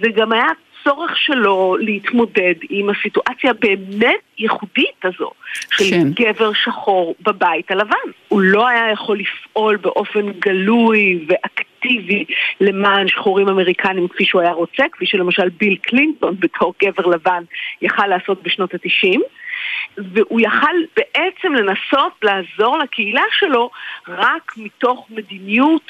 זה 0.00 0.08
גם 0.16 0.32
היה 0.32 0.46
הצורך 0.84 1.16
שלו 1.16 1.76
להתמודד 1.80 2.54
עם 2.70 2.90
הסיטואציה 2.90 3.50
הבאמת 3.50 4.20
ייחודית 4.38 5.04
הזו 5.04 5.30
של 5.70 5.84
כן. 5.90 6.08
גבר 6.10 6.52
שחור 6.52 7.14
בבית 7.20 7.70
הלבן. 7.70 8.10
הוא 8.28 8.40
לא 8.40 8.68
היה 8.68 8.90
יכול 8.92 9.18
לפעול 9.18 9.76
באופן 9.76 10.32
גלוי 10.32 11.26
ואקטיבי 11.28 12.24
למען 12.60 13.08
שחורים 13.08 13.48
אמריקנים 13.48 14.08
כפי 14.08 14.24
שהוא 14.24 14.40
היה 14.40 14.52
רוצה, 14.52 14.84
כפי 14.92 15.06
שלמשל 15.06 15.48
ביל 15.48 15.76
קלינטון 15.76 16.36
בתור 16.38 16.74
גבר 16.82 17.06
לבן 17.06 17.42
יכל 17.82 18.06
לעשות 18.06 18.42
בשנות 18.42 18.74
התשעים. 18.74 19.22
והוא 19.98 20.40
יכל 20.40 20.76
בעצם 20.96 21.54
לנסות 21.54 22.12
לעזור 22.22 22.78
לקהילה 22.78 23.22
שלו 23.38 23.70
רק 24.08 24.52
מתוך 24.56 25.06
מדיניות 25.10 25.82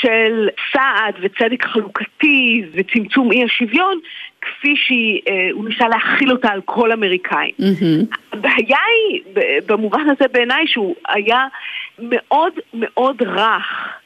של 0.00 0.48
סעד 0.72 1.14
וצדק 1.20 1.64
חלוקתי 1.64 2.62
וצמצום 2.72 3.32
אי 3.32 3.44
השוויון, 3.44 3.98
כפי 4.46 4.74
שהוא 4.76 5.64
אה, 5.64 5.68
ניסה 5.68 5.88
להכיל 5.88 6.32
אותה 6.32 6.48
על 6.48 6.60
כל 6.64 6.92
אמריקאים. 6.92 7.52
Mm-hmm. 7.60 8.16
הבעיה 8.32 8.78
היא, 8.88 9.20
במובן 9.66 10.04
הזה 10.08 10.24
בעיניי, 10.32 10.66
שהוא 10.66 10.94
היה 11.08 11.46
מאוד 11.98 12.52
מאוד 12.74 13.22
רך. 13.22 13.96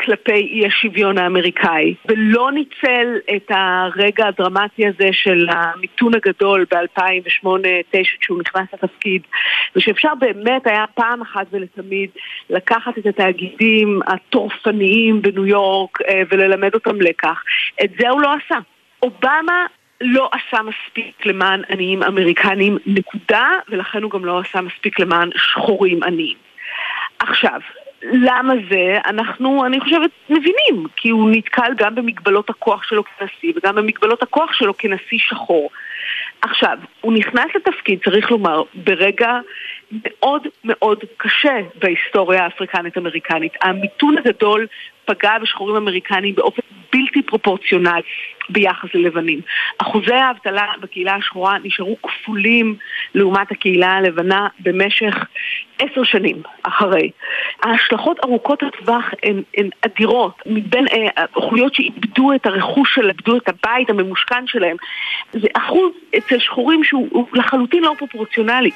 כלפי 0.00 0.32
אי 0.32 0.66
השוויון 0.66 1.18
האמריקאי, 1.18 1.94
ולא 2.08 2.52
ניצל 2.52 3.18
את 3.36 3.50
הרגע 3.50 4.26
הדרמטי 4.26 4.86
הזה 4.86 5.08
של 5.12 5.46
המיתון 5.48 6.12
הגדול 6.14 6.66
ב-2008-2009 6.70 7.98
כשהוא 8.20 8.40
נכנס 8.40 8.66
לתפקיד, 8.72 9.22
ושאפשר 9.76 10.14
באמת 10.20 10.66
היה 10.66 10.84
פעם 10.94 11.22
אחת 11.22 11.46
ולתמיד 11.52 12.10
לקחת 12.50 12.98
את 12.98 13.06
התאגידים 13.06 14.00
הטורפניים 14.06 15.22
בניו 15.22 15.46
יורק 15.46 15.98
אה, 16.02 16.22
וללמד 16.30 16.74
אותם 16.74 17.00
לקח. 17.00 17.42
את 17.84 17.90
זה 17.98 18.08
הוא 18.08 18.20
לא 18.20 18.32
עשה. 18.32 18.58
אובמה 19.02 19.66
לא 20.00 20.30
עשה 20.32 20.62
מספיק 20.62 21.26
למען 21.26 21.62
עניים 21.70 22.02
אמריקנים, 22.02 22.78
נקודה, 22.86 23.50
ולכן 23.68 24.02
הוא 24.02 24.10
גם 24.10 24.24
לא 24.24 24.38
עשה 24.38 24.60
מספיק 24.60 25.00
למען 25.00 25.30
שחורים 25.36 26.02
עניים. 26.02 26.36
עכשיו, 27.18 27.60
למה 28.02 28.54
זה? 28.70 28.98
אנחנו, 29.06 29.66
אני 29.66 29.80
חושבת, 29.80 30.10
מבינים, 30.28 30.86
כי 30.96 31.10
הוא 31.10 31.30
נתקל 31.30 31.72
גם 31.76 31.94
במגבלות 31.94 32.50
הכוח 32.50 32.82
שלו 32.82 33.04
כנשיא 33.04 33.52
וגם 33.56 33.74
במגבלות 33.74 34.22
הכוח 34.22 34.52
שלו 34.52 34.76
כנשיא 34.76 35.18
שחור. 35.18 35.70
עכשיו, 36.42 36.78
הוא 37.00 37.12
נכנס 37.12 37.46
לתפקיד, 37.54 37.98
צריך 38.04 38.30
לומר, 38.30 38.62
ברגע 38.74 39.38
מאוד 39.92 40.42
מאוד 40.64 40.98
קשה 41.16 41.58
בהיסטוריה 41.74 42.44
האפריקנית-אמריקנית. 42.44 43.52
המיתון 43.62 44.18
הגדול 44.18 44.66
פגע 45.04 45.38
בשחורים 45.42 45.76
אמריקנים 45.76 46.34
באופן 46.34 46.62
בלתי 46.92 47.22
פרופורציונלי 47.22 48.02
ביחס 48.48 48.88
ללבנים. 48.94 49.40
אחוזי 49.78 50.14
האבטלה 50.14 50.66
בקהילה 50.80 51.14
השחורה 51.14 51.58
נשארו 51.62 51.96
כפולים 52.02 52.76
לעומת 53.14 53.52
הקהילה 53.52 53.92
הלבנה 53.92 54.48
במשך 54.60 55.14
עשר 55.78 56.04
שנים 56.04 56.42
אחרי. 56.62 57.10
ההשלכות 57.62 58.18
ארוכות 58.24 58.62
הטווח 58.62 59.04
הן, 59.22 59.42
הן 59.56 59.68
אדירות. 59.80 60.42
מבין 60.46 60.86
אה, 60.92 61.24
שאיבדו 61.72 62.32
את 62.32 62.46
הרכוש 62.46 62.94
שלהם, 62.94 63.10
איבדו 63.10 63.36
את 63.36 63.48
הבית 63.48 63.90
הממושכן 63.90 64.46
שלהם, 64.46 64.76
זה 65.32 65.48
אחוז 65.56 65.92
אצל 66.18 66.38
שחורים 66.38 66.84
שהוא 66.84 67.26
לחלוטין 67.32 67.82
לא 67.82 67.94
פרופורציונלי. 67.98 68.70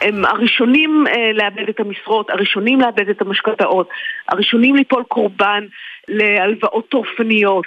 הם 0.00 0.24
הראשונים 0.24 1.04
אה, 1.06 1.32
לאבד 1.32 1.68
את 1.68 1.80
המשרות, 1.80 2.30
הראשונים 2.30 2.80
לאבד 2.80 3.08
את 3.08 3.22
המשכנתאות, 3.22 3.88
הראשונים 4.28 4.76
ליפול 4.76 5.02
קורבן 5.08 5.66
להלוואות 6.08 6.88
טורפניות. 6.88 7.66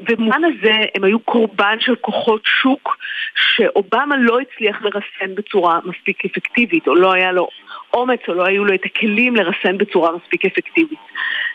ובמובן 0.00 0.44
הזה 0.44 0.74
הם 0.94 1.04
היו 1.04 1.20
קורבן 1.20 1.76
של 1.80 1.94
כוחות 1.96 2.42
שוק 2.44 2.96
שאובמה 3.34 4.16
לא 4.18 4.38
הצליח 4.40 4.82
לרסן 4.82 5.34
בצורה 5.34 5.78
מספיק 5.84 6.24
אפקטיבית, 6.24 6.88
או 6.88 6.94
לא 6.94 7.12
היה 7.12 7.32
לו 7.32 7.48
אומץ, 7.94 8.20
או 8.28 8.34
לא 8.34 8.46
היו 8.46 8.64
לו 8.64 8.74
את 8.74 8.84
הכלים 8.84 9.36
לרסן 9.36 9.78
בצורה 9.78 10.10
מספיק 10.16 10.44
אפקטיבית. 10.44 10.98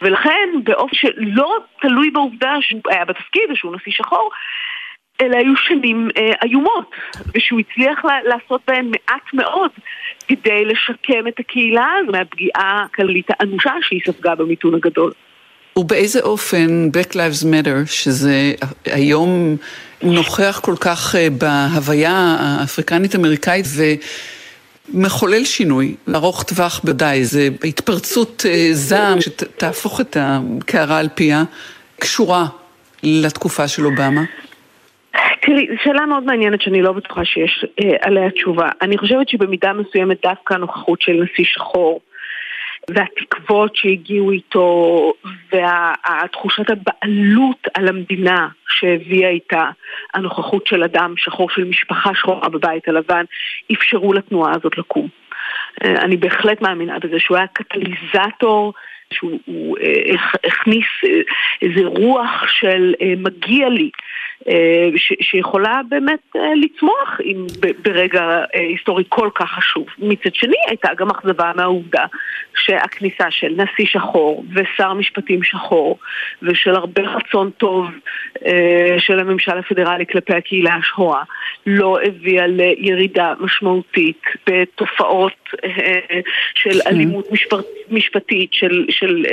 ולכן, 0.01 0.49
באופן 0.63 0.95
שלא 0.95 1.57
תלוי 1.81 2.09
בעובדה 2.09 2.53
שהוא 2.61 2.81
היה 2.89 3.05
בתפקיד 3.05 3.43
ושהוא 3.51 3.75
נשיא 3.75 3.91
שחור, 3.91 4.29
אלה 5.21 5.37
היו 5.37 5.53
שנים 5.55 6.09
אה, 6.17 6.31
איומות, 6.43 6.91
ושהוא 7.35 7.59
הצליח 7.59 7.99
לעשות 8.25 8.61
בהן 8.67 8.85
מעט 8.91 9.33
מאוד 9.33 9.71
כדי 10.27 10.65
לשקם 10.65 11.27
את 11.27 11.39
הקהילה 11.39 11.87
מהפגיעה 12.11 12.85
הכללית 12.85 13.27
האנושה 13.29 13.71
שהיא 13.81 14.01
ספגה 14.05 14.35
במיתון 14.35 14.75
הגדול. 14.75 15.11
ובאיזה 15.77 16.19
אופן 16.19 16.89
Black 16.93 17.11
Lives 17.13 17.43
Matter, 17.43 17.85
שזה 17.85 18.53
היום 18.85 19.55
נוכח 20.03 20.59
כל 20.63 20.75
כך 20.79 21.15
אה, 21.15 21.27
בהוויה 21.29 22.37
האפריקנית-אמריקאית 22.39 23.65
ומחולל 24.93 25.45
שינוי, 25.45 25.95
ארוך 26.15 26.43
טווח 26.43 26.79
בוודאי, 26.83 27.25
זה 27.25 27.49
התפרצות 27.63 28.45
אה, 28.49 28.69
זעם 28.71 29.21
שתהפוך 29.21 30.01
את 30.01 30.17
הקערה 30.19 30.99
על 30.99 31.09
פיה, 31.15 31.43
קשורה 31.99 32.45
לתקופה 33.03 33.67
של 33.67 33.85
אובמה? 33.85 34.23
תראי, 35.41 35.67
זו 35.67 35.83
שאלה 35.83 36.05
מאוד 36.05 36.23
מעניינת 36.23 36.61
שאני 36.61 36.81
לא 36.81 36.91
בטוחה 36.91 37.25
שיש 37.25 37.65
אה, 37.83 37.95
עליה 38.01 38.31
תשובה. 38.31 38.69
אני 38.81 38.97
חושבת 38.97 39.29
שבמידה 39.29 39.73
מסוימת 39.73 40.21
דווקא 40.21 40.53
הנוכחות 40.53 41.01
של 41.01 41.23
נשיא 41.23 41.45
שחור 41.45 42.01
והתקוות 42.89 43.75
שהגיעו 43.75 44.31
איתו 44.31 45.13
והתחושת 45.51 46.69
הבעלות 46.69 47.67
על 47.73 47.87
המדינה 47.87 48.47
שהביאה 48.69 49.29
איתה 49.29 49.69
הנוכחות 50.13 50.67
של 50.67 50.83
אדם 50.83 51.13
שחור, 51.17 51.49
של 51.49 51.63
משפחה 51.63 52.15
שחורה 52.15 52.49
בבית 52.49 52.87
הלבן, 52.87 53.23
אפשרו 53.73 54.13
לתנועה 54.13 54.51
הזאת 54.55 54.77
לקום. 54.77 55.07
אה, 55.83 56.01
אני 56.01 56.17
בהחלט 56.17 56.61
מאמינה 56.61 56.99
בזה 56.99 57.19
שהוא 57.19 57.37
היה 57.37 57.47
קטליזטור 57.47 58.73
שהוא 59.13 59.77
אה, 59.77 60.15
הכניס 60.43 60.85
אה, 61.05 61.21
איזה 61.61 61.81
רוח 61.85 62.47
של 62.47 62.93
מגיע 63.17 63.69
לי 63.69 63.89
אה, 64.47 64.89
שיכולה 65.21 65.81
באמת 65.89 66.19
אה, 66.35 66.41
לצמוח 66.55 67.19
עם, 67.23 67.45
ברגע 67.81 68.21
אה, 68.21 68.59
היסטורי 68.59 69.03
כל 69.09 69.29
כך 69.35 69.51
חשוב. 69.51 69.85
מצד 69.99 70.35
שני 70.35 70.55
הייתה 70.67 70.89
גם 70.97 71.09
אכזבה 71.09 71.51
מהעובדה 71.55 72.05
שהכניסה 72.55 73.31
של 73.31 73.55
נשיא 73.57 73.85
שחור 73.85 74.45
ושר 74.53 74.93
משפטים 74.93 75.43
שחור 75.43 75.99
ושל 76.41 76.75
הרבה 76.75 77.01
רצון 77.01 77.51
טוב 77.57 77.87
של 78.97 79.19
הממשל 79.19 79.57
הפדרלי 79.57 80.05
כלפי 80.05 80.33
הקהילה 80.33 80.75
השחורה 80.75 81.23
לא 81.65 81.97
הביאה 82.03 82.47
לירידה 82.47 83.33
משמעותית 83.39 84.21
בתופעות 84.49 85.49
של 86.55 86.81
כן. 86.81 86.89
אלימות 86.89 87.27
משפטית, 87.91 88.53
של, 88.53 88.85
של 88.89 89.25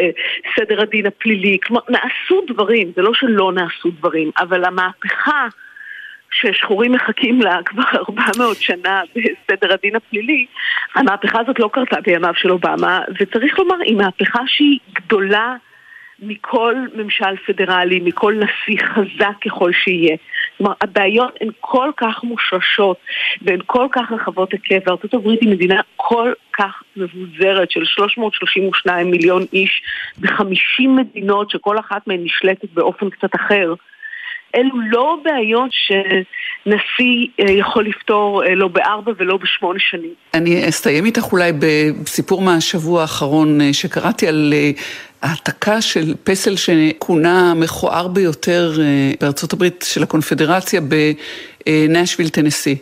סדר 0.57 0.83
הדין 0.83 1.07
הפלילי. 1.07 1.59
כלומר, 1.67 1.83
נעשו 1.89 2.41
דברים, 2.47 2.93
זה 2.97 3.03
לא 3.03 3.15
שלא 3.15 3.53
נעשו 3.53 3.91
דברים, 3.99 4.31
אבל 4.39 4.65
המהפכה 4.65 4.94
המהפכה 5.03 5.49
ששחורים 6.31 6.93
מחכים 6.93 7.43
לה 7.43 7.59
כבר 7.65 7.83
400 8.09 8.57
שנה 8.57 9.03
בסדר 9.15 9.75
הדין 9.75 9.97
הפלילי, 9.97 10.47
המהפכה 10.95 11.41
הזאת 11.41 11.59
לא 11.59 11.71
קרתה 11.73 12.01
בימיו 12.01 12.35
של 12.37 12.51
אובמה, 12.51 13.01
וצריך 13.21 13.59
לומר, 13.59 13.77
היא 13.85 13.97
מהפכה 13.97 14.43
שהיא 14.47 14.79
גדולה 14.93 15.57
מכל 16.19 16.75
ממשל 16.95 17.37
פדרלי, 17.47 18.01
מכל 18.01 18.35
נשיא 18.35 18.87
חזק 18.87 19.45
ככל 19.45 19.73
שיהיה. 19.73 20.17
כלומר, 20.59 20.73
הבעיות 20.81 21.39
הן 21.41 21.49
כל 21.61 21.91
כך 21.97 22.25
מושרשות 22.25 22.97
והן 23.43 23.61
כל 23.67 23.87
כך 23.93 24.13
רחבות 24.13 24.53
היקף, 24.53 24.83
וארצות 24.87 25.15
הברית 25.15 25.41
היא 25.41 25.51
מדינה 25.51 25.81
כל 25.97 26.33
כך 26.53 26.83
מבוזרת 26.97 27.71
של 27.71 27.85
332 27.85 29.11
מיליון 29.11 29.43
איש 29.53 29.83
ב-50 30.21 30.89
מדינות 30.89 31.51
שכל 31.51 31.79
אחת 31.79 32.07
מהן 32.07 32.25
נשלטת 32.25 32.69
באופן 32.75 33.11
קצת 33.11 33.35
אחר. 33.35 33.75
אלו 34.55 34.81
לא 34.91 35.17
בעיות 35.25 35.71
שנשיא 35.73 37.27
אה, 37.41 37.53
יכול 37.53 37.87
לפתור 37.87 38.45
אה, 38.45 38.55
לא 38.55 38.69
בארבע 38.69 39.13
ולא 39.19 39.37
בשמונה 39.37 39.79
שנים. 39.79 40.15
אני 40.35 40.69
אסתיים 40.69 41.05
איתך 41.05 41.33
אולי 41.33 41.53
בסיפור 42.03 42.41
מהשבוע 42.43 43.01
האחרון 43.03 43.61
אה, 43.61 43.73
שקראתי 43.73 44.29
על 44.29 44.55
העתקה 45.23 45.81
של 45.81 46.15
פסל 46.25 46.57
שכונה 46.57 47.55
מכוער 47.55 48.09
ביותר 48.09 48.73
בארצות 49.21 49.53
הברית 49.53 49.85
של 49.89 50.03
הקונפדרציה 50.03 50.81
בנשוויל, 50.81 52.29
טנסי. 52.29 52.77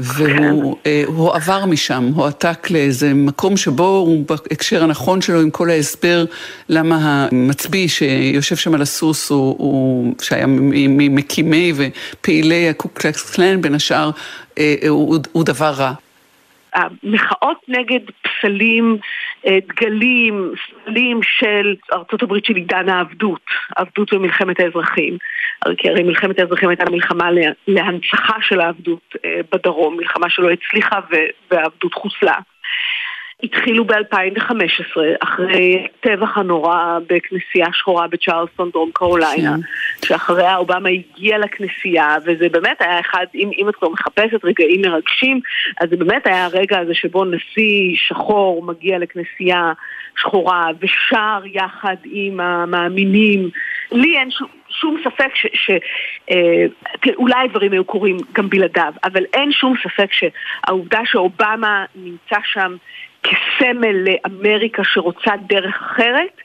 והוא 0.00 0.76
כן. 0.84 0.90
uh, 1.16 1.36
עבר 1.36 1.64
משם, 1.64 2.10
הועתק 2.14 2.70
לאיזה 2.70 3.14
מקום 3.14 3.56
שבו 3.56 3.88
הוא 3.88 4.24
בהקשר 4.26 4.84
הנכון 4.84 5.20
שלו 5.20 5.40
עם 5.40 5.50
כל 5.50 5.70
ההסבר 5.70 6.24
למה 6.68 7.26
המצביא 7.32 7.88
שיושב 7.88 8.56
שם 8.56 8.74
על 8.74 8.82
הסוס, 8.82 9.30
הוא, 9.30 9.56
הוא 9.58 10.14
שהיה 10.22 10.46
ממקימי 10.46 11.72
ופעילי 11.76 12.68
הקוקלקס 12.68 13.30
קלן 13.30 13.60
בין 13.60 13.74
השאר, 13.74 14.10
uh, 14.10 14.58
הוא, 14.88 15.18
הוא 15.32 15.44
דבר 15.44 15.70
רע. 15.70 15.92
המחאות 16.74 17.60
נגד 17.68 18.00
פסלים, 18.22 18.96
אה, 19.46 19.58
דגלים, 19.68 20.52
סמלים 20.84 21.20
של 21.22 21.74
ארצות 21.92 22.22
הברית 22.22 22.44
של 22.44 22.54
עידן 22.54 22.88
העבדות, 22.88 23.44
עבדות 23.76 24.14
במלחמת 24.14 24.60
האזרחים. 24.60 25.16
כי 25.78 25.88
הרי 25.88 26.02
מלחמת 26.02 26.38
האזרחים 26.38 26.68
הייתה 26.68 26.90
מלחמה 26.90 27.28
להנצחה 27.68 28.36
של 28.42 28.60
העבדות 28.60 29.14
אה, 29.24 29.40
בדרום, 29.52 29.96
מלחמה 29.96 30.30
שלא 30.30 30.50
הצליחה 30.50 31.00
והעבדות 31.50 31.94
חוסלה. 31.94 32.34
התחילו 33.42 33.84
ב-2015, 33.84 35.00
אחרי 35.20 35.86
הטבח 35.86 36.38
הנורא 36.38 36.98
בכנסייה 37.06 37.66
שחורה 37.72 38.08
בצ'ארלסטון, 38.08 38.70
דרום 38.70 38.90
קרוליינה, 38.92 39.56
כן. 40.00 40.06
שאחריה 40.06 40.56
אובמה 40.56 40.88
הגיע 40.88 41.38
לכנסייה, 41.38 42.16
וזה 42.24 42.48
באמת 42.48 42.82
היה 42.82 43.00
אחד, 43.00 43.26
אם, 43.34 43.50
אם 43.58 43.68
את 43.68 43.76
כבר 43.76 43.88
מחפשת 43.88 44.44
רגעים 44.44 44.80
מרגשים, 44.80 45.40
אז 45.80 45.90
זה 45.90 45.96
באמת 45.96 46.26
היה 46.26 46.44
הרגע 46.44 46.78
הזה 46.78 46.94
שבו 46.94 47.24
נשיא 47.24 47.96
שחור 47.96 48.62
מגיע 48.62 48.98
לכנסייה 48.98 49.72
שחורה 50.16 50.66
ושר 50.80 51.42
יחד 51.44 51.96
עם 52.04 52.40
המאמינים. 52.40 53.50
לי 53.92 54.18
אין 54.18 54.30
שום, 54.30 54.48
שום 54.68 54.96
ספק 55.04 55.30
שאולי 55.54 57.34
אה, 57.34 57.42
הדברים 57.42 57.72
היו 57.72 57.84
קורים 57.84 58.16
גם 58.32 58.48
בלעדיו, 58.48 58.92
אבל 59.04 59.24
אין 59.32 59.52
שום 59.52 59.74
ספק 59.82 60.08
שהעובדה 60.12 61.00
שאובמה 61.04 61.84
נמצא 61.94 62.36
שם 62.44 62.76
כסמל 63.22 63.96
לאמריקה 64.04 64.82
שרוצה 64.84 65.30
דרך 65.48 65.74
אחרת, 65.82 66.36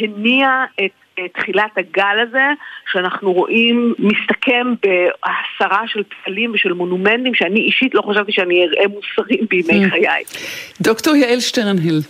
הניע 0.00 0.64
את 0.84 0.90
תחילת 1.32 1.70
הגל 1.76 2.16
הזה, 2.28 2.46
שאנחנו 2.92 3.32
רואים 3.32 3.94
מסתכם 3.98 4.66
בהסרה 4.82 5.82
של 5.86 6.02
פסלים 6.02 6.52
ושל 6.54 6.72
מונומנטים, 6.72 7.34
שאני 7.34 7.60
אישית 7.60 7.94
לא 7.94 8.02
חשבתי 8.02 8.32
שאני 8.32 8.64
אראה 8.64 8.88
מוסרים 8.88 9.46
בימי 9.50 9.86
mm. 9.86 9.90
חיי. 9.90 10.24
דוקטור 10.80 11.16
יעל 11.16 11.40
שטרנהיל, 11.40 12.00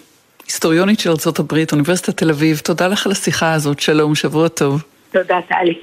היסטוריונית 0.45 1.01
של 1.01 1.11
ארה"ב, 1.11 1.55
אוניברסיטת 1.73 2.17
תל 2.17 2.31
אביב, 2.31 2.59
תודה 2.59 2.89
לך 2.89 3.07
על 3.07 3.12
השיחה 3.12 3.53
הזאת, 3.53 3.81
שלום, 3.81 4.14
שבוע 4.14 4.49
טוב. 4.49 4.83
תודה, 5.12 5.39
טלי. 5.49 5.75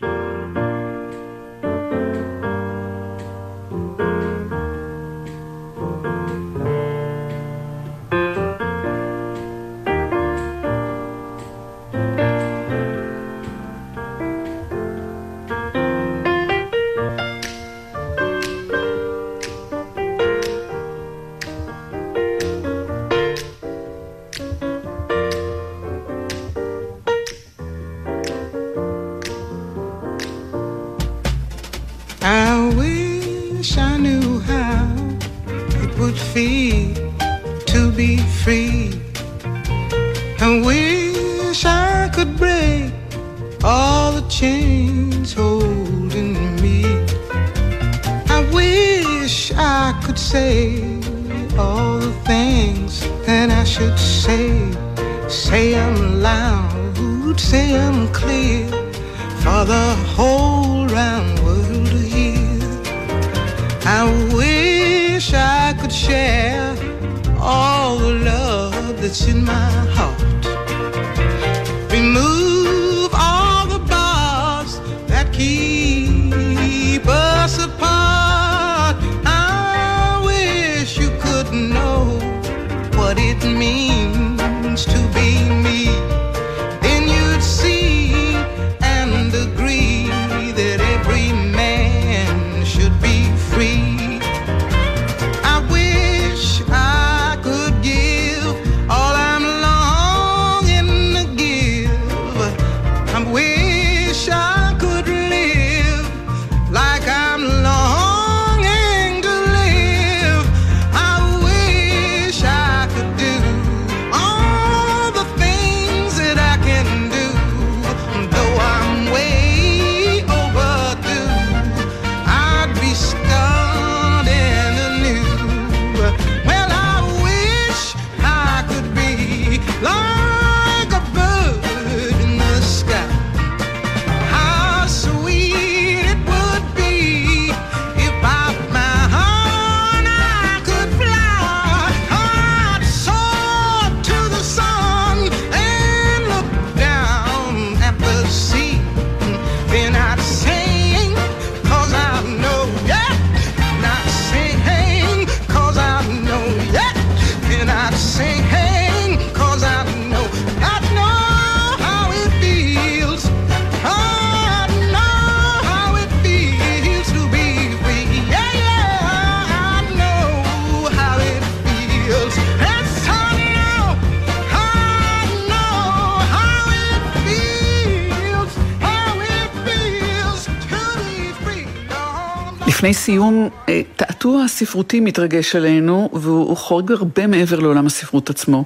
לפני 182.84 182.94
סיום, 182.94 183.50
אה, 183.70 183.82
תעתוע 183.96 184.48
ספרותי 184.48 185.00
מתרגש 185.00 185.56
עלינו, 185.56 186.10
והוא 186.14 186.58
חורג 186.58 186.92
הרבה 186.92 187.28
מעבר 187.28 187.60
לעולם 187.60 187.86
הספרות 187.86 188.30
עצמו. 188.30 188.64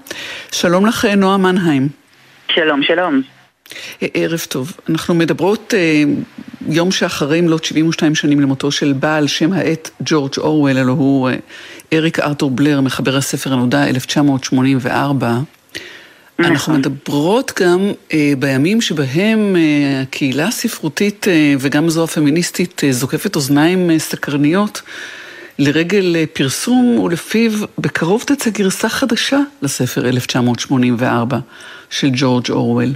שלום 0.51 0.85
לך, 0.85 1.05
אה, 1.05 1.15
נועה 1.15 1.37
מנהיים. 1.37 1.89
שלום, 2.51 2.83
שלום. 2.83 3.21
אה, 4.01 4.07
ערב 4.13 4.39
טוב. 4.49 4.73
אנחנו 4.89 5.15
מדברות 5.15 5.73
יום 6.69 6.91
שאחרי 6.91 7.41
מלאת 7.41 7.63
72 7.63 8.15
שנים 8.15 8.39
למותו 8.39 8.71
של 8.71 8.93
בעל 8.93 9.27
שם 9.27 9.53
העט 9.53 9.89
ג'ורג' 10.05 10.37
אורוול, 10.37 10.77
הלוא 10.77 10.95
הוא 10.95 11.29
אריק 11.93 12.19
ארתור 12.19 12.51
בלר, 12.51 12.81
מחבר 12.81 13.17
הספר 13.17 13.53
הנודע 13.53 13.87
1984. 13.87 15.39
אנחנו 16.39 16.73
מדברות 16.73 17.51
גם 17.61 17.91
אה, 18.13 18.33
בימים 18.39 18.81
שבהם 18.81 19.55
אה, 19.55 20.01
הקהילה 20.01 20.47
הספרותית 20.47 21.27
אה, 21.27 21.53
וגם 21.59 21.89
זו 21.89 22.03
הפמיניסטית 22.03 22.83
אה, 22.83 22.91
זוקפת 22.91 23.35
אוזניים 23.35 23.89
אה, 23.89 23.99
סקרניות 23.99 24.81
לרגל 25.59 26.15
אה, 26.15 26.23
פרסום 26.33 26.99
ולפיו 26.99 27.51
בקרוב 27.77 28.23
תצא 28.27 28.49
גרסה 28.49 28.89
חדשה 28.89 29.39
לספר 29.61 30.09
1984 30.09 31.39
של 31.89 32.09
ג'ורג' 32.13 32.51
אורוול. 32.51 32.89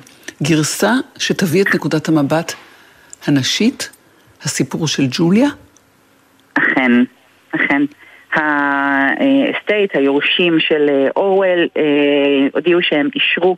גרסה 0.43 0.93
שתביא 1.17 1.61
את 1.61 1.75
נקודת 1.75 2.09
המבט 2.09 2.53
הנשית, 3.25 3.89
הסיפור 4.43 4.87
של 4.87 5.07
ג'וליה. 5.11 5.49
אכן, 6.53 6.91
אכן. 7.51 7.81
הסטייט, 8.34 9.95
היורשים 9.95 10.59
של 10.59 10.89
אה, 10.89 11.07
אורוול, 11.15 11.67
אה, 11.77 12.47
הודיעו 12.53 12.82
שהם 12.82 13.09
אישרו 13.15 13.57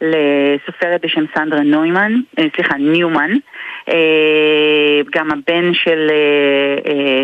לסופרת 0.00 1.00
בשם 1.04 1.24
סנדרה 1.34 1.60
נוימן, 1.60 2.12
אה, 2.38 2.44
סליחה, 2.56 2.74
ניומן. 2.76 3.30
גם 5.14 5.28
הבן 5.30 5.74
של, 5.74 6.10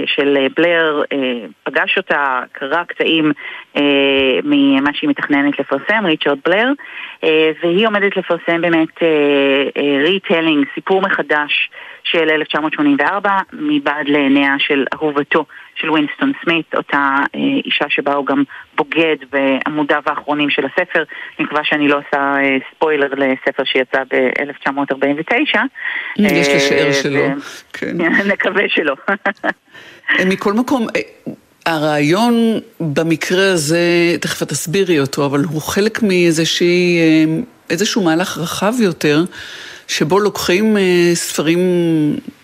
של 0.06 0.46
בלר 0.56 1.02
פגש 1.64 1.96
אותה, 1.96 2.40
קרא 2.52 2.84
קטעים 2.84 3.32
ממה 4.44 4.90
שהיא 4.94 5.10
מתכננת 5.10 5.58
לפרסם, 5.58 6.06
ריצ'רד 6.06 6.38
בלר, 6.44 6.72
והיא 7.62 7.86
עומדת 7.86 8.16
לפרסם 8.16 8.60
באמת 8.60 9.02
retelling, 10.04 10.66
סיפור 10.74 11.00
מחדש 11.02 11.70
של 12.04 12.30
1984, 12.30 13.30
מבעד 13.52 14.08
לעיניה 14.08 14.54
של 14.58 14.84
אהובתו 14.94 15.44
של 15.80 15.90
וינסטון 15.90 16.32
סמית, 16.44 16.74
אותה 16.74 17.16
אה, 17.34 17.40
אישה 17.64 17.84
שבה 17.88 18.14
הוא 18.14 18.26
גם 18.26 18.42
בוגד 18.76 19.16
בעמודיו 19.32 20.02
האחרונים 20.06 20.50
של 20.50 20.62
הספר. 20.66 21.02
אני 21.38 21.46
מקווה 21.46 21.64
שאני 21.64 21.88
לא 21.88 21.96
עושה 21.98 22.20
אה, 22.20 22.56
ספוילר 22.74 23.08
לספר 23.16 23.64
שיצא 23.64 24.02
ב-1949. 24.10 25.58
יש 26.18 26.48
אה, 26.48 26.56
לשער 26.56 26.92
שלא, 26.92 27.20
ו- 27.20 27.72
כן. 27.72 27.96
נקווה 28.32 28.62
שלא. 28.68 28.94
אה, 30.18 30.24
מכל 30.24 30.52
מקום, 30.52 30.86
אה, 30.96 31.32
הרעיון 31.66 32.60
במקרה 32.80 33.52
הזה, 33.52 33.78
תכף 34.20 34.42
את 34.42 34.48
תסבירי 34.48 35.00
אותו, 35.00 35.26
אבל 35.26 35.44
הוא 35.44 35.62
חלק 35.62 36.02
מאיזושהי, 36.02 36.98
אה, 36.98 37.24
איזשהו 37.70 38.02
מהלך 38.02 38.38
רחב 38.38 38.72
יותר, 38.80 39.24
שבו 39.88 40.20
לוקחים 40.20 40.76
אה, 40.76 41.10
ספרים, 41.14 41.60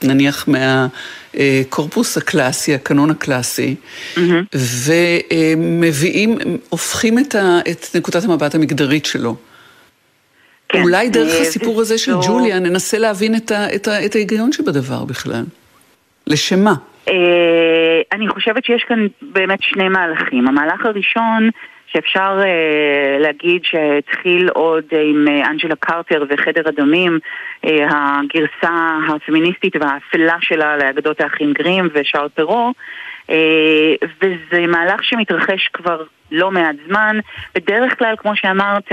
נניח 0.02 0.48
מהקורפוס 1.36 2.16
הקלאסי, 2.16 2.74
הקנון 2.74 3.10
הקלאסי, 3.10 3.74
ומביאים, 4.54 6.38
הופכים 6.68 7.18
את, 7.18 7.34
ה, 7.34 7.58
את 7.70 7.86
נקודת 7.96 8.24
המבט 8.24 8.54
המגדרית 8.54 9.06
שלו. 9.06 9.36
כן, 10.68 10.82
אולי 10.82 11.08
דרך 11.08 11.34
אה, 11.34 11.40
הסיפור 11.40 11.80
הזה 11.80 11.98
של 11.98 12.12
ג'וליה 12.26 12.58
ננסה 12.58 12.98
להבין 12.98 13.36
את, 13.36 13.50
ה, 13.50 13.74
את, 13.74 13.88
ה, 13.88 14.04
את 14.04 14.14
ההיגיון 14.14 14.52
שבדבר 14.52 15.04
בכלל. 15.04 15.44
לשם 16.26 16.64
מה? 16.64 16.74
אה, 17.08 17.14
אני 18.12 18.28
חושבת 18.28 18.64
שיש 18.64 18.84
כאן 18.88 19.06
באמת 19.22 19.58
שני 19.62 19.88
מהלכים. 19.88 20.48
המהלך 20.48 20.86
הראשון, 20.86 21.50
שאפשר 21.92 22.38
אה, 22.42 23.18
להגיד 23.18 23.64
שהתחיל 23.64 24.48
עוד 24.48 24.84
עם 24.92 25.28
אה, 25.28 25.50
אנג'לה 25.50 25.76
קרטר 25.76 26.24
וחדר 26.28 26.62
הדמים, 26.66 27.18
אה, 27.64 27.86
הגרסה 27.90 28.98
הפמיניסטית 29.08 29.76
והאפלה 29.76 30.36
שלה 30.40 30.76
לאגדות 30.76 31.20
האחים 31.20 31.52
גרים 31.52 31.88
ושאול 31.94 32.28
פרו, 32.28 32.72
אה, 33.30 33.94
וזה 34.22 34.66
מהלך 34.66 35.04
שמתרחש 35.04 35.68
כבר 35.72 36.02
לא 36.30 36.50
מעט 36.50 36.76
זמן. 36.88 37.18
בדרך 37.54 37.98
כלל, 37.98 38.14
כמו 38.18 38.36
שאמרת, 38.36 38.92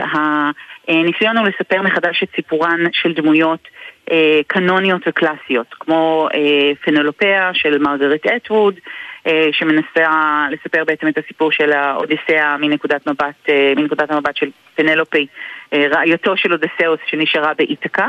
הניסיון 0.88 1.38
הוא 1.38 1.48
לספר 1.48 1.82
מחדש 1.82 2.24
את 2.24 2.30
סיפורן 2.36 2.80
של 2.91 3.14
דמויות 3.14 3.68
אה, 4.12 4.41
קנוניות 4.47 5.01
וקלאסיות, 5.08 5.68
כמו 5.80 6.28
אה, 6.34 6.72
פנלופיה 6.82 7.49
של 7.54 7.78
מרגרט 7.78 8.26
אטווד, 8.26 8.80
אה, 9.28 9.49
שמנסה 9.51 10.47
לספר 10.51 10.84
בעצם 10.86 11.08
את 11.08 11.18
הסיפור 11.18 11.51
של 11.51 11.72
האודיסאה 11.72 12.58
מנקודת 12.58 13.08
מבט, 13.08 13.49
אה, 13.49 13.74
מנקודת 13.78 14.12
המבט 14.12 14.36
של 14.36 14.49
פנלופי, 14.76 15.28
אה, 15.74 15.88
רעייתו 15.91 16.38
של 16.38 16.51
אודסאוס 16.51 16.99
שנשארה 17.06 17.54
באיתקה. 17.54 18.08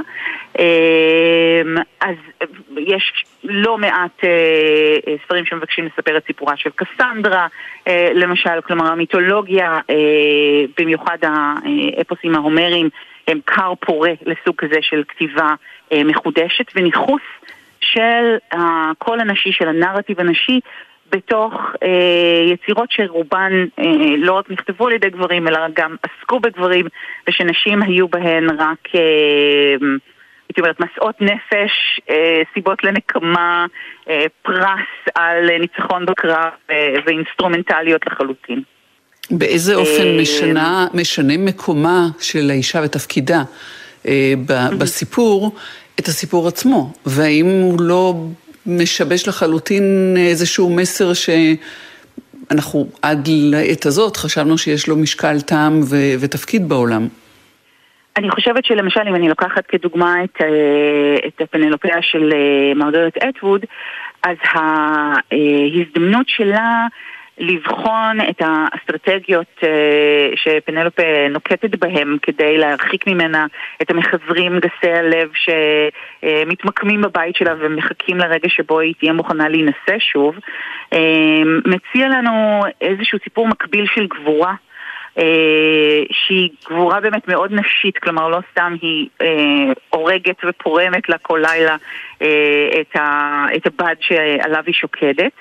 אז 2.01 2.17
יש 2.79 3.25
לא 3.45 3.79
מעט 3.79 4.25
ספרים 5.25 5.45
שמבקשים 5.45 5.87
לספר 5.87 6.17
את 6.17 6.27
סיפורה 6.27 6.57
של 6.57 6.71
קסנדרה, 6.77 7.47
למשל, 8.15 8.61
כלומר 8.65 8.93
המיתולוגיה, 8.93 9.79
במיוחד 10.79 11.19
האפוסים 11.23 12.35
ההומריים, 12.35 12.89
הם 13.29 13.41
כר 13.47 13.73
פורה 13.81 14.13
לסוג 14.27 14.57
כזה 14.57 14.79
של 14.81 15.03
כתיבה 15.09 15.55
מחודשת 16.05 16.67
וניכוס 16.75 17.23
של 17.81 18.37
הקול 18.53 19.21
הנשי, 19.21 19.53
של 19.53 19.69
הנרטיב 19.69 20.21
הנשי, 20.21 20.61
בתוך 21.11 21.53
אה, 21.83 22.53
יצירות 22.53 22.91
שרובן 22.91 23.53
אה, 23.79 24.17
לא 24.19 24.33
רק 24.33 24.51
נכתבו 24.51 24.87
על 24.87 24.93
ידי 24.93 25.11
גברים, 25.11 25.49
אלא 25.49 25.59
גם 25.77 25.97
עסקו 26.03 26.41
בגברים, 26.41 26.87
ושנשים 27.29 27.83
היו 27.83 28.09
בהן 28.09 28.51
רק, 28.51 28.89
אה, 28.95 29.01
הייתי 30.49 30.61
אומרת, 30.61 30.81
מסעות 30.81 31.21
נפש, 31.21 32.01
אה, 32.11 32.43
סיבות 32.55 32.85
לנקמה, 32.85 33.67
אה, 34.09 34.25
פרס 34.43 35.15
על 35.15 35.59
ניצחון 35.59 36.07
בקרב 36.07 36.51
אה, 36.71 36.95
ואינסטרומנטליות 37.07 38.07
לחלוטין. 38.07 38.63
באיזה 39.31 39.75
אופן 39.75 40.07
אה, 40.07 40.19
משנה, 40.21 40.87
משנה 40.95 41.37
מקומה 41.39 42.09
של 42.21 42.51
האישה 42.51 42.81
ותפקידה 42.85 43.43
אה, 44.07 44.33
בסיפור 44.79 45.57
את 46.01 46.07
הסיפור 46.07 46.49
עצמו, 46.49 46.93
והאם 47.07 47.47
הוא 47.47 47.81
לא 47.81 48.15
משבש 48.67 49.29
לחלוטין 49.29 50.15
איזשהו 50.19 50.71
מסר 50.71 51.13
שאנחנו 51.13 52.87
עד 53.03 53.29
לעת 53.29 53.87
הזאת 53.87 54.17
חשבנו 54.17 54.59
שיש 54.59 54.89
לו 54.89 54.97
משקל 54.97 55.41
טעם 55.41 55.81
ו- 55.83 56.15
ותפקיד 56.21 56.69
בעולם. 56.69 57.09
אני 58.17 58.31
חושבת 58.31 58.65
שלמשל 58.65 59.01
אם 59.09 59.15
אני 59.15 59.29
לוקחת 59.29 59.67
כדוגמה 59.67 60.25
את, 60.25 60.41
אה, 60.41 61.29
את 61.29 61.41
הפנלופיה 61.41 61.97
של 62.03 62.33
אה, 62.33 62.75
מרגרט 62.75 63.17
אטווד, 63.17 63.65
אז 64.23 64.37
ההזדמנות 64.53 66.29
שלה 66.29 66.87
לבחון 67.39 68.21
את 68.31 68.43
האסטרטגיות 68.45 69.61
אה, 69.63 70.31
שפנלופה 70.37 71.29
נוקטת 71.31 71.79
בהם 71.79 72.17
כדי 72.23 72.59
להרחיק 72.59 73.07
ממנה 73.07 73.47
את 73.83 73.91
המחזרים 73.91 74.59
גסי 74.59 74.93
הלב 74.93 75.31
שמתמקמים 75.35 77.03
בבית 77.03 77.37
שלה 77.37 77.55
ומחכים 77.59 78.19
לרגע 78.19 78.49
שבו 78.49 78.81
היא 78.81 78.95
תהיה 78.99 79.13
מוכנה 79.13 79.49
להינשא 79.49 79.99
שוב, 79.99 80.35
אה, 80.93 81.43
מציע 81.67 82.09
לנו 82.09 82.63
איזשהו 82.81 83.19
סיפור 83.25 83.49
מקביל 83.49 83.87
של 83.95 84.07
גבורה. 84.07 84.55
אה, 85.19 86.03
שהיא 86.13 86.51
גבורה 86.67 87.01
באמת 87.01 87.29
מאוד 87.29 87.53
נשית, 87.53 87.99
כלומר 87.99 88.29
לא 88.29 88.39
סתם 88.51 88.75
היא 88.83 89.09
הורגת 89.91 90.37
ופורמת 90.45 91.09
לה 91.09 91.19
כל 91.19 91.43
לילה 91.43 91.77
את 93.57 93.67
הבד 93.67 93.95
שעליו 94.01 94.63
היא 94.67 94.75
שוקדת. 94.75 95.33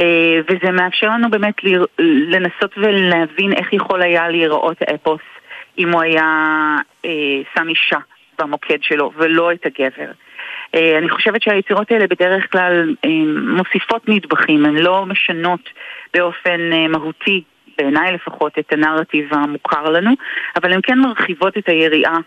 אה, 0.00 0.40
וזה 0.48 0.70
מאפשר 0.70 1.06
לנו 1.06 1.30
באמת 1.30 1.54
לנסות 2.28 2.74
ולהבין 2.76 3.52
איך 3.52 3.72
יכול 3.72 4.02
היה 4.02 4.28
להיראות 4.28 4.76
האפוס 4.80 5.20
אם 5.78 5.92
הוא 5.92 6.02
היה 6.02 6.76
אה, 7.04 7.10
שם 7.54 7.68
אישה 7.68 7.98
במוקד 8.38 8.78
שלו 8.82 9.12
ולא 9.16 9.52
את 9.52 9.66
הגבר. 9.66 10.10
אה, 10.74 10.98
אני 10.98 11.08
חושבת 11.08 11.42
שהיצירות 11.42 11.90
האלה 11.90 12.06
בדרך 12.06 12.52
כלל 12.52 12.94
מוסיפות 13.56 14.08
נדבכים, 14.08 14.66
הן 14.66 14.76
לא 14.76 15.06
משנות 15.06 15.70
באופן 16.14 16.60
מהותי 16.88 17.42
בעיניי 17.78 18.12
לפחות, 18.12 18.58
את 18.58 18.72
הנרטיב 18.72 19.34
המוכר 19.34 19.90
לנו, 19.90 20.10
אבל 20.56 20.72
הן 20.72 20.80
כן 20.82 20.98
מרחיבות 20.98 21.58
את 21.58 21.68
היריעה 21.68 22.18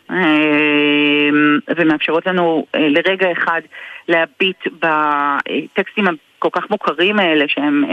ומאפשרות 1.77 2.27
לנו 2.27 2.65
לרגע 2.75 3.31
אחד 3.31 3.61
להביט 4.07 4.67
בטקסטים 4.67 6.07
כל 6.49 6.61
כך 6.61 6.69
מוכרים 6.69 7.19
האלה, 7.19 7.45
שהם 7.47 7.83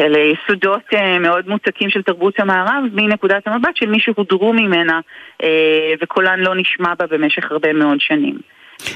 אלה 0.00 0.18
יסודות 0.18 0.82
אה, 0.94 1.18
מאוד 1.18 1.48
מוצקים 1.48 1.90
של 1.90 2.02
תרבות 2.02 2.40
המערב, 2.40 2.84
מנקודת 2.92 3.46
המבט 3.46 3.76
של 3.76 3.86
מי 3.86 4.00
שהודרו 4.00 4.52
ממנה 4.52 5.00
אה, 5.42 5.92
וקולן 6.00 6.40
לא 6.40 6.54
נשמע 6.54 6.94
בה 6.98 7.06
במשך 7.06 7.52
הרבה 7.52 7.72
מאוד 7.72 8.00
שנים. 8.00 8.38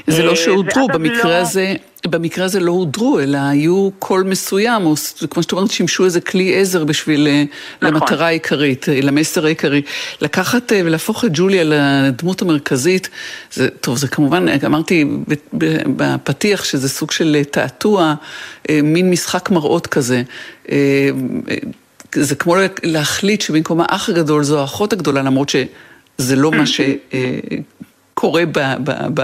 זה 0.07 0.23
לא 0.23 0.31
אה, 0.31 0.35
שהודרו, 0.35 0.87
במקרה 0.87 1.31
לא... 1.31 1.35
הזה, 1.35 1.75
במקרה 2.07 2.45
הזה 2.45 2.59
לא 2.59 2.71
הודרו, 2.71 3.19
אלא 3.19 3.37
היו 3.37 3.89
קול 3.99 4.23
מסוים, 4.23 4.85
או 4.85 4.93
כמו 5.29 5.43
שאת 5.43 5.51
אומרת, 5.51 5.71
שימשו 5.71 6.05
איזה 6.05 6.21
כלי 6.21 6.61
עזר 6.61 6.83
בשביל, 6.83 7.27
אה, 7.27 7.43
נכון. 7.81 7.93
למטרה 7.93 8.27
העיקרית, 8.27 8.89
אה, 8.89 9.01
למסר 9.01 9.45
העיקרי. 9.45 9.81
לקחת 10.21 10.71
ולהפוך 10.75 11.25
את 11.25 11.29
ג'וליה 11.33 11.63
לדמות 11.63 12.41
המרכזית, 12.41 13.09
זה, 13.53 13.69
טוב, 13.69 13.97
זה 13.97 14.07
כמובן, 14.07 14.45
אמרתי 14.65 15.05
בפתיח 15.97 16.63
שזה 16.63 16.89
סוג 16.89 17.11
של 17.11 17.41
תעתוע, 17.51 18.13
מין 18.71 19.09
משחק 19.09 19.49
מראות 19.51 19.87
כזה. 19.87 20.23
זה 22.15 22.35
כמו 22.39 22.55
להחליט 22.83 23.41
שבמקום 23.41 23.81
האח 23.81 24.09
הגדול 24.09 24.43
זו 24.43 24.59
האחות 24.59 24.93
הגדולה, 24.93 25.21
למרות 25.21 25.49
שזה 25.49 26.35
לא 26.35 26.51
מה 26.51 26.65
ש... 26.73 26.81
קורה 28.23 28.45
ב, 28.45 28.59
ב, 28.83 28.91
ב, 29.13 29.23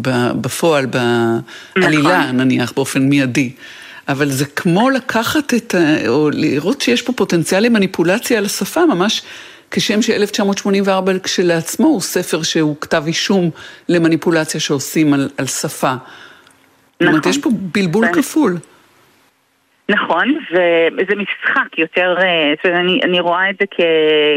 ב, 0.00 0.30
בפועל, 0.40 0.86
בעלילה 0.86 2.22
נכון. 2.22 2.36
נניח, 2.36 2.72
באופן 2.72 3.02
מיידי. 3.02 3.52
אבל 4.08 4.30
זה 4.30 4.44
כמו 4.44 4.90
לקחת 4.90 5.54
את, 5.54 5.74
ה... 5.74 6.08
או 6.08 6.30
לראות 6.30 6.80
שיש 6.80 7.02
פה 7.02 7.12
פוטנציאל 7.12 7.64
למניפולציה 7.64 8.38
על 8.38 8.44
השפה, 8.44 8.86
ממש 8.86 9.22
כשם 9.70 10.02
ש-1984 10.02 11.18
כשלעצמו 11.22 11.86
הוא 11.86 12.00
ספר 12.00 12.42
שהוא 12.42 12.76
כתב 12.80 13.02
אישום 13.06 13.50
למניפולציה 13.88 14.60
שעושים 14.60 15.14
על, 15.14 15.28
על 15.36 15.46
שפה. 15.46 15.94
נכון. 15.94 15.98
זאת 17.00 17.02
אומרת, 17.02 17.18
נכון. 17.18 17.30
יש 17.30 17.38
פה 17.38 17.50
בלבול 17.52 18.06
כפול. 18.12 18.58
נכון, 19.90 20.38
וזה 20.50 21.14
משחק 21.16 21.78
יותר, 21.78 22.14
אה, 22.18 22.52
זאת 22.56 22.66
אומרת, 22.66 22.80
אני, 22.80 23.00
אני 23.02 23.20
רואה 23.20 23.50
את 23.50 23.56
זה 23.60 23.66
כ, 23.70 23.80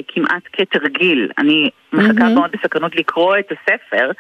כמעט 0.08 0.44
כתרגיל. 0.54 1.30
אני 1.38 1.70
מחכה 1.94 2.08
mm-hmm. 2.08 2.36
מאוד 2.36 2.52
בסקרנות 2.52 2.96
לקרוא 2.96 3.38
את 3.38 3.52
הספר 3.52 4.12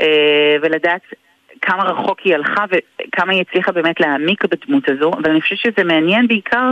אה, 0.00 0.56
ולדעת 0.62 1.02
כמה 1.62 1.84
רחוק 1.84 2.20
היא 2.20 2.34
הלכה 2.34 2.64
וכמה 2.70 3.32
היא 3.32 3.40
הצליחה 3.48 3.72
באמת 3.72 4.00
להעמיק 4.00 4.44
בדמות 4.44 4.88
הזו, 4.88 5.10
אבל 5.10 5.30
אני 5.30 5.40
חושבת 5.40 5.58
שזה 5.58 5.84
מעניין 5.84 6.28
בעיקר 6.28 6.70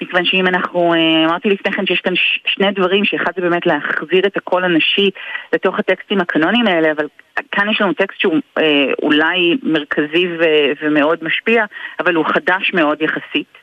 מכיוון 0.00 0.24
שאם 0.24 0.46
אנחנו, 0.46 0.94
אה, 0.94 1.24
אמרתי 1.24 1.48
לפני 1.50 1.72
כן 1.72 1.86
שיש 1.86 2.00
כאן 2.00 2.12
שני 2.46 2.70
דברים, 2.70 3.04
שאחד 3.04 3.32
זה 3.36 3.42
באמת 3.42 3.66
להחזיר 3.66 4.26
את 4.26 4.36
הקול 4.36 4.64
הנשי 4.64 5.10
לתוך 5.52 5.78
הטקסטים 5.78 6.20
הקנונים 6.20 6.66
האלה, 6.66 6.92
אבל 6.92 7.06
כאן 7.52 7.70
יש 7.70 7.80
לנו 7.80 7.92
טקסט 7.92 8.20
שהוא 8.20 8.36
אה, 8.58 8.92
אולי 9.02 9.56
מרכזי 9.62 10.26
ו- 10.38 10.72
ומאוד 10.82 11.24
משפיע, 11.24 11.64
אבל 12.00 12.14
הוא 12.14 12.24
חדש 12.24 12.70
מאוד 12.74 13.02
יחסית. 13.02 13.60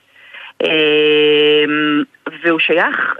אה, 0.63 1.65
והוא 2.43 2.59
שייך 2.59 3.15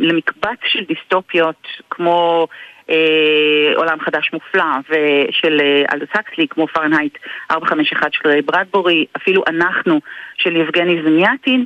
למקבץ 0.00 0.58
של 0.66 0.84
דיסטופיות 0.84 1.66
כמו 1.90 2.48
אה, 2.90 3.72
עולם 3.76 4.00
חדש 4.00 4.30
מופלא 4.32 4.64
ושל 4.88 5.60
אה, 5.60 5.84
אלדוס 5.92 6.08
הקסלי, 6.14 6.48
כמו 6.48 6.66
פרנהייט 6.66 7.18
451 7.50 8.12
של 8.12 8.28
ריי 8.28 8.42
ברדבורי, 8.42 9.06
אפילו 9.16 9.42
אנחנו 9.46 10.00
של 10.36 10.56
יבגני 10.56 11.02
זמיאטין. 11.02 11.64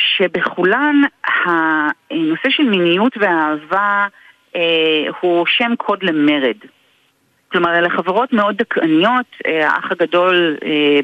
שבכולן 0.00 1.02
הנושא 1.44 2.50
של 2.50 2.62
מיניות 2.62 3.16
ואהבה 3.16 4.06
אה, 4.56 5.06
הוא 5.20 5.46
שם 5.46 5.72
קוד 5.76 6.02
למרד. 6.02 6.56
כלומר, 7.52 7.78
אלה 7.78 7.90
חברות 7.90 8.32
מאוד 8.32 8.56
דכאניות, 8.56 9.26
אה, 9.46 9.68
האח 9.68 9.92
הגדול 9.92 10.56
אה, 10.64 11.00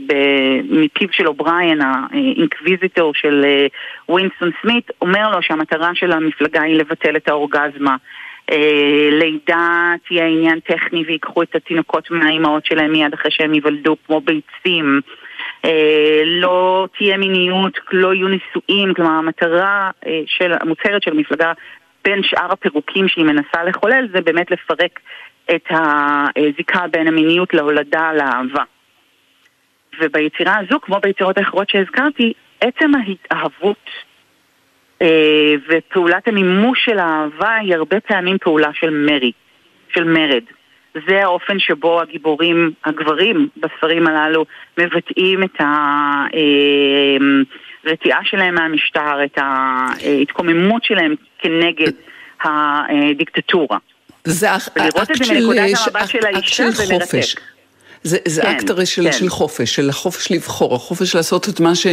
מפיו 0.70 1.08
של 1.12 1.26
אובריין, 1.26 1.80
האינקוויזיטור 1.82 3.14
של 3.14 3.44
אה, 3.44 3.66
ווינסטון 4.08 4.50
סמית, 4.62 4.90
אומר 5.00 5.30
לו 5.30 5.42
שהמטרה 5.42 5.90
של 5.94 6.12
המפלגה 6.12 6.62
היא 6.62 6.78
לבטל 6.78 7.16
את 7.16 7.28
האורגזמה. 7.28 7.96
אה, 8.50 9.08
לידה 9.12 9.92
תהיה 10.08 10.26
עניין 10.26 10.60
טכני 10.60 11.04
ויקחו 11.06 11.42
את 11.42 11.54
התינוקות 11.54 12.10
מהאימהות 12.10 12.66
שלהם 12.66 12.92
מיד 12.92 13.14
אחרי 13.14 13.30
שהם 13.30 13.54
ייוולדו 13.54 13.96
כמו 14.06 14.20
ביצים. 14.20 15.00
אה, 15.66 16.22
לא 16.24 16.88
תהיה 16.98 17.16
מיניות, 17.16 17.78
לא 17.92 18.14
יהיו 18.14 18.28
נישואים, 18.28 18.94
כלומר 18.94 19.12
המטרה 19.12 19.90
אה, 20.06 20.20
של, 20.26 20.52
המוצהרת 20.60 21.02
של 21.02 21.10
המפלגה 21.10 21.52
בין 22.04 22.22
שאר 22.22 22.52
הפירוקים 22.52 23.08
שהיא 23.08 23.24
מנסה 23.24 23.64
לחולל 23.64 24.08
זה 24.12 24.20
באמת 24.20 24.50
לפרק 24.50 25.00
את 25.50 25.64
הזיקה 25.70 26.86
בין 26.90 27.08
המיניות 27.08 27.54
להולדה 27.54 28.12
לאהבה. 28.12 28.62
וביצירה 30.00 30.56
הזו, 30.58 30.80
כמו 30.80 31.00
ביצירות 31.02 31.38
האחרות 31.38 31.68
שהזכרתי, 31.70 32.32
עצם 32.60 32.90
ההתאהבות 32.94 33.90
אה, 35.02 35.54
ופעולת 35.68 36.28
המימוש 36.28 36.84
של 36.84 36.98
האהבה 36.98 37.54
היא 37.54 37.74
הרבה 37.74 38.00
פעמים 38.00 38.38
פעולה 38.38 38.70
של 38.74 38.90
מרי, 38.90 39.32
של 39.94 40.04
מרד. 40.04 40.42
זה 41.08 41.22
האופן 41.22 41.58
שבו 41.58 42.00
הגיבורים, 42.00 42.72
הגברים 42.84 43.48
בספרים 43.56 44.06
הללו, 44.06 44.44
מבטאים 44.78 45.42
את 45.42 45.60
הרתיעה 47.84 48.18
שלהם 48.24 48.54
מהמשטר, 48.54 49.24
את 49.24 49.38
ההתקוממות 49.38 50.84
שלהם 50.84 51.14
כנגד 51.38 51.92
הדיקטטורה. 52.44 53.78
זה 54.24 54.48
מנקודת 54.76 55.60
המבט 55.86 56.08
של 56.08 56.26
האישה 56.26 56.64
זה. 58.06 58.16
זה, 58.28 58.42
כן, 58.42 58.48
אקט 58.48 58.70
הרי 58.70 58.86
של, 58.86 59.04
כן. 59.04 59.12
של 59.12 59.28
חופש, 59.28 59.74
של 59.74 59.88
החופש 59.88 60.30
לבחור, 60.30 60.74
החופש 60.74 61.14
לעשות 61.14 61.48
את 61.48 61.60
מה, 61.60 61.74
ש, 61.74 61.86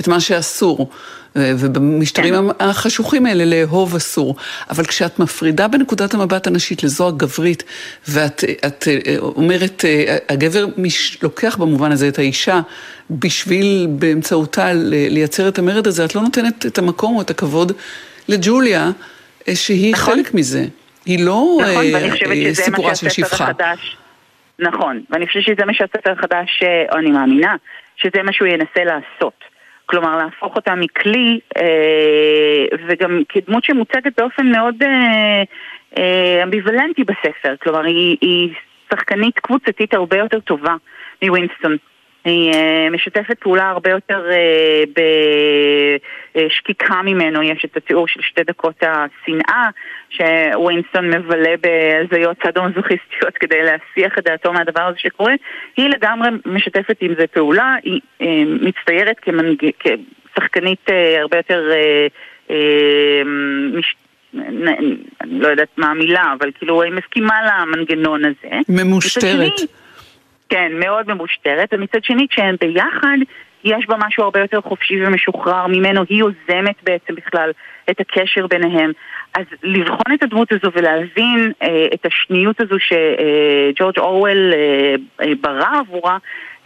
את 0.00 0.08
מה 0.08 0.20
שאסור. 0.20 0.90
ובמשטרים 1.36 2.34
כן. 2.34 2.64
החשוכים 2.64 3.26
האלה 3.26 3.44
לאהוב 3.44 3.94
אסור. 3.94 4.36
אבל 4.70 4.84
כשאת 4.84 5.18
מפרידה 5.18 5.68
בנקודת 5.68 6.14
המבט 6.14 6.46
הנשית 6.46 6.82
לזו 6.82 7.08
הגברית, 7.08 7.64
ואת 8.08 8.44
את, 8.66 8.88
אה, 8.88 9.16
אומרת, 9.18 9.84
אה, 9.84 10.16
הגבר 10.28 10.66
מש, 10.76 11.18
לוקח 11.22 11.56
במובן 11.56 11.92
הזה 11.92 12.08
את 12.08 12.18
האישה 12.18 12.60
בשביל 13.10 13.86
באמצעותה 13.90 14.72
לייצר 14.74 15.48
את 15.48 15.58
המרד 15.58 15.86
הזה, 15.86 16.04
את 16.04 16.14
לא 16.14 16.22
נותנת 16.22 16.66
את 16.66 16.78
המקום 16.78 17.16
או 17.16 17.20
את 17.20 17.30
הכבוד 17.30 17.72
לג'וליה, 18.28 18.90
אה, 19.48 19.56
שהיא 19.56 19.92
נכון. 19.92 20.14
חלק 20.14 20.34
מזה. 20.34 20.66
היא 21.06 21.24
לא 21.24 21.58
נכון, 21.60 21.84
אה, 21.84 21.90
ואני 21.94 22.10
חושבת 22.10 22.28
אה, 22.28 22.54
שזה 22.54 22.62
מה 22.62 22.66
סיפורה 22.66 22.94
של 22.94 23.08
שהספר 23.08 23.26
שפחה. 23.28 23.44
החדש... 23.44 23.96
נכון, 24.58 25.02
ואני 25.10 25.26
חושבת 25.26 25.42
שזה 25.42 25.64
מה 25.66 25.74
שהספר 25.74 26.12
החדש, 26.12 26.62
אה, 26.62 26.84
או 26.92 26.98
אני 26.98 27.10
מאמינה, 27.10 27.56
שזה 27.96 28.22
מה 28.22 28.32
שהוא 28.32 28.48
ינסה 28.48 28.84
לעשות. 28.84 29.44
כלומר, 29.86 30.16
להפוך 30.16 30.56
אותה 30.56 30.74
מכלי, 30.74 31.40
אה, 31.56 32.64
וגם 32.88 33.22
כדמות 33.28 33.64
שמוצגת 33.64 34.20
באופן 34.20 34.46
מאוד 34.46 34.74
אה, 34.82 35.42
אה, 35.98 36.42
אמביוולנטי 36.42 37.04
בספר. 37.04 37.54
כלומר, 37.62 37.84
היא, 37.84 38.16
היא 38.20 38.54
שחקנית 38.90 39.38
קבוצתית 39.38 39.94
הרבה 39.94 40.16
יותר 40.16 40.40
טובה 40.40 40.74
מווינסטון. 41.22 41.76
היא 42.24 42.52
אה, 42.52 42.90
משתפת 42.90 43.38
פעולה 43.40 43.70
הרבה 43.70 43.90
יותר 43.90 44.26
אה, 44.30 44.82
בשקיקה 46.34 47.02
ממנו, 47.02 47.42
יש 47.42 47.64
את 47.64 47.76
התיאור 47.76 48.08
של 48.08 48.20
שתי 48.22 48.42
דקות 48.44 48.82
השנאה 48.82 49.68
שווינסטון 50.10 51.10
מבלה 51.10 51.54
בהזיות 51.60 52.36
סאדו-מזוכיסטיות 52.42 53.34
כדי 53.34 53.62
להסיח 53.62 54.18
את 54.18 54.24
דעתו 54.24 54.52
מהדבר 54.52 54.82
הזה 54.82 54.98
שקורה, 54.98 55.32
היא 55.76 55.88
לגמרי 55.88 56.28
משתפת 56.46 56.96
עם 57.00 57.14
זה 57.18 57.26
פעולה, 57.26 57.74
היא 57.82 58.00
אה, 58.22 58.42
מצטיירת 58.46 59.16
כמנג... 59.22 59.70
כשחקנית 60.34 60.90
הרבה 61.20 61.36
יותר, 61.36 61.70
מש... 63.72 63.96
אני 65.20 65.40
לא 65.40 65.48
יודעת 65.48 65.68
מה 65.76 65.90
המילה, 65.90 66.34
אבל 66.38 66.50
כאילו 66.58 66.82
היא 66.82 66.92
מסכימה 66.92 67.34
למנגנון 67.42 68.24
הזה. 68.24 68.56
ממושטרת. 68.68 69.46
מצד 69.46 69.58
שני, 69.58 69.66
כן, 70.52 70.72
מאוד 70.74 71.14
ממושטרת, 71.14 71.68
ומצד 71.72 72.04
שני 72.04 72.26
כשהם 72.30 72.56
ביחד, 72.60 73.16
יש 73.64 73.86
בה 73.86 73.96
משהו 74.06 74.24
הרבה 74.24 74.40
יותר 74.40 74.60
חופשי 74.60 75.06
ומשוחרר 75.06 75.66
ממנו, 75.66 76.02
היא 76.08 76.18
יוזמת 76.18 76.76
בעצם 76.82 77.14
בכלל 77.14 77.50
את 77.90 78.00
הקשר 78.00 78.46
ביניהם. 78.46 78.92
אז 79.34 79.44
לבחון 79.62 80.14
את 80.14 80.22
הדמות 80.22 80.52
הזו 80.52 80.72
ולהבין 80.74 81.52
אה, 81.62 81.86
את 81.94 82.06
השניות 82.06 82.60
הזו 82.60 82.76
שג'ורג' 82.78 83.98
אורוול 83.98 84.52
אה, 84.52 84.94
אה, 85.26 85.32
ברא 85.40 85.78
עבורה, 85.78 86.18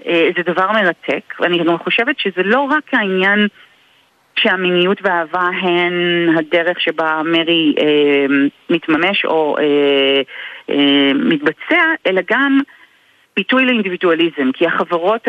אה, 0.06 0.28
זה 0.36 0.42
דבר 0.52 0.72
מרתק, 0.72 1.34
ואני 1.40 1.58
גם 1.58 1.78
חושבת 1.78 2.18
שזה 2.18 2.42
לא 2.42 2.60
רק 2.60 2.84
העניין 2.92 3.48
שהמיניות 4.38 4.98
והאהבה 5.02 5.48
הן 5.62 6.28
הדרך 6.38 6.80
שבה 6.80 7.20
מרי 7.24 7.74
אה, 7.78 8.26
מתממש 8.70 9.24
או 9.24 9.56
אה, 9.58 10.22
אה, 10.70 11.12
מתבצע, 11.14 11.82
אלא 12.06 12.20
גם 12.30 12.60
ביטוי 13.36 13.64
לאינדיבידואליזם, 13.64 14.52
כי 14.54 14.66
החברות 14.66 15.28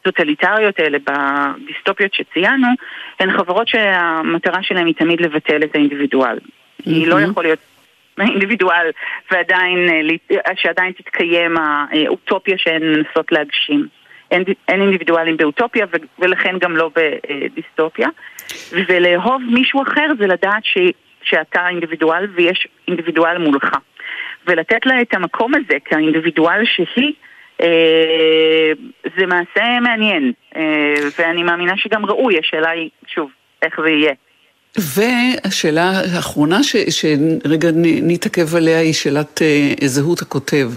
הטוטליטריות 0.00 0.80
האלה 0.80 0.98
בדיסטופיות 0.98 2.14
שציינו, 2.14 2.66
הן 3.20 3.38
חברות 3.38 3.68
שהמטרה 3.68 4.62
שלהן 4.62 4.86
היא 4.86 4.94
תמיד 4.94 5.20
לבטל 5.20 5.62
את 5.62 5.74
האינדיבידואל. 5.74 6.38
היא 6.84 7.06
לא 7.08 7.20
יכול 7.20 7.42
להיות 7.42 7.58
אינדיבידואל 8.20 8.90
ועדיין, 9.30 9.88
אה, 9.88 10.00
להת- 10.02 10.58
שעדיין 10.58 10.92
תתקיים 10.92 11.56
האוטופיה 11.58 12.58
שהן 12.58 12.82
מנסות 12.82 13.32
להגשים. 13.32 13.86
אין, 14.30 14.44
אין 14.68 14.80
אינדיבידואלים 14.80 15.36
באוטופיה 15.36 15.86
ולכן 16.18 16.58
גם 16.58 16.76
לא 16.76 16.90
בדיסטופיה. 16.96 18.08
ולאהוב 18.88 19.42
מישהו 19.50 19.82
אחר 19.82 20.06
זה 20.18 20.26
לדעת 20.26 20.64
ש, 20.64 20.78
שאתה 21.22 21.68
אינדיבידואל 21.68 22.26
ויש 22.34 22.68
אינדיבידואל 22.88 23.38
מולך. 23.38 23.72
ולתת 24.48 24.86
לה 24.86 25.02
את 25.02 25.14
המקום 25.14 25.52
הזה 25.54 25.78
כאינדיבידואל 25.84 26.64
שהיא, 26.64 27.12
אה, 27.60 28.72
זה 29.18 29.26
מעשה 29.26 29.80
מעניין. 29.80 30.32
אה, 30.56 30.94
ואני 31.18 31.42
מאמינה 31.42 31.72
שגם 31.76 32.06
ראוי, 32.06 32.38
השאלה 32.38 32.70
היא, 32.70 32.90
שוב, 33.06 33.30
איך 33.62 33.80
זה 33.84 33.90
יהיה. 33.90 34.12
והשאלה 34.78 35.90
האחרונה 36.14 36.62
ש, 36.62 36.76
שרגע 36.90 37.68
נתעכב 37.74 38.56
עליה 38.56 38.78
היא 38.78 38.92
שאלת 38.92 39.42
אה, 39.42 39.88
זהות 39.88 40.22
הכותב. 40.22 40.70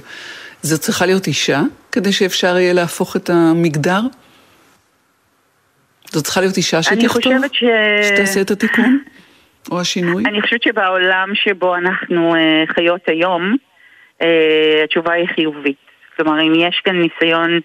זו 0.61 0.77
צריכה 0.77 1.05
להיות 1.05 1.27
אישה 1.27 1.61
כדי 1.91 2.11
שאפשר 2.11 2.57
יהיה 2.57 2.73
להפוך 2.73 3.15
את 3.15 3.29
המגדר? 3.29 4.01
זו 6.11 6.21
צריכה 6.21 6.41
להיות 6.41 6.57
אישה 6.57 6.77
אני 6.77 6.83
שתכתוב? 6.83 7.07
חושבת 7.07 7.53
ש... 7.53 7.63
שתעשה 8.07 8.41
את 8.41 8.51
התיקון? 8.51 8.97
או 9.71 9.79
השינוי? 9.79 10.23
אני 10.25 10.41
חושבת 10.41 10.63
שבעולם 10.63 11.29
שבו 11.33 11.75
אנחנו 11.75 12.35
אה, 12.35 12.63
חיות 12.75 13.01
היום, 13.07 13.55
אה, 14.21 14.81
התשובה 14.83 15.13
היא 15.13 15.27
חיובית. 15.35 15.77
כלומר, 16.15 16.41
אם 16.41 16.53
יש 16.55 16.81
כאן 16.83 16.95
ניסיון 16.95 17.59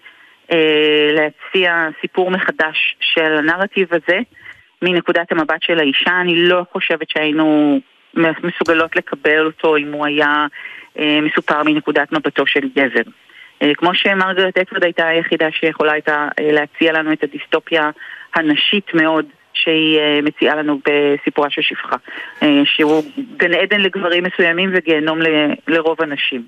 אה, 0.51 1.11
להציע 1.13 1.87
סיפור 2.01 2.31
מחדש 2.31 2.95
של 2.99 3.37
הנרטיב 3.37 3.87
הזה, 3.93 4.19
מנקודת 4.81 5.31
המבט 5.31 5.61
של 5.61 5.79
האישה, 5.79 6.21
אני 6.21 6.35
לא 6.35 6.65
חושבת 6.71 7.09
שהיינו 7.09 7.79
מסוגלות 8.13 8.95
לקבל 8.95 9.45
אותו 9.45 9.77
אם 9.77 9.91
הוא 9.91 10.05
היה 10.05 10.47
מסופר 11.21 11.63
מנקודת 11.63 12.11
מבטו 12.11 12.47
של 12.47 12.69
גבר. 12.75 13.11
כמו 13.77 13.95
שמרגרט 13.95 14.57
אטווד 14.57 14.83
הייתה 14.83 15.07
היחידה 15.07 15.51
שיכולה 15.51 15.91
הייתה 15.91 16.27
להציע 16.39 16.93
לנו 16.93 17.13
את 17.13 17.23
הדיסטופיה 17.23 17.89
הנשית 18.35 18.93
מאוד 18.93 19.25
שהיא 19.63 19.99
אה, 19.99 20.19
מציעה 20.23 20.55
לנו 20.55 20.79
בסיפורה 20.87 21.49
של 21.49 21.61
שפחה, 21.61 21.95
אה, 22.43 22.61
שהוא 22.65 23.03
גן 23.37 23.53
עדן 23.53 23.81
לגברים 23.81 24.23
מסוימים 24.23 24.69
וגיהנום 24.73 25.19
לרוב 25.67 25.97
הנשים. 26.01 26.43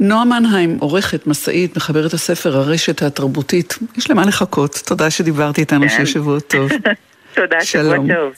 נועה 0.00 0.24
מנהיים, 0.24 0.76
עורכת, 0.80 1.26
מסעית, 1.26 1.76
מחברת 1.76 2.12
הספר 2.12 2.56
הרשת 2.56 3.02
התרבותית. 3.02 3.78
יש 3.96 4.10
למה 4.10 4.26
לחכות. 4.26 4.82
תודה 4.86 5.10
שדיברתי 5.10 5.60
איתנו, 5.60 5.82
כן. 5.82 5.88
שיהיה 5.88 6.06
שבוע 6.06 6.40
טוב. 6.40 6.70
תודה, 7.34 7.60
שבוע. 7.60 7.96
טוב. 7.96 8.32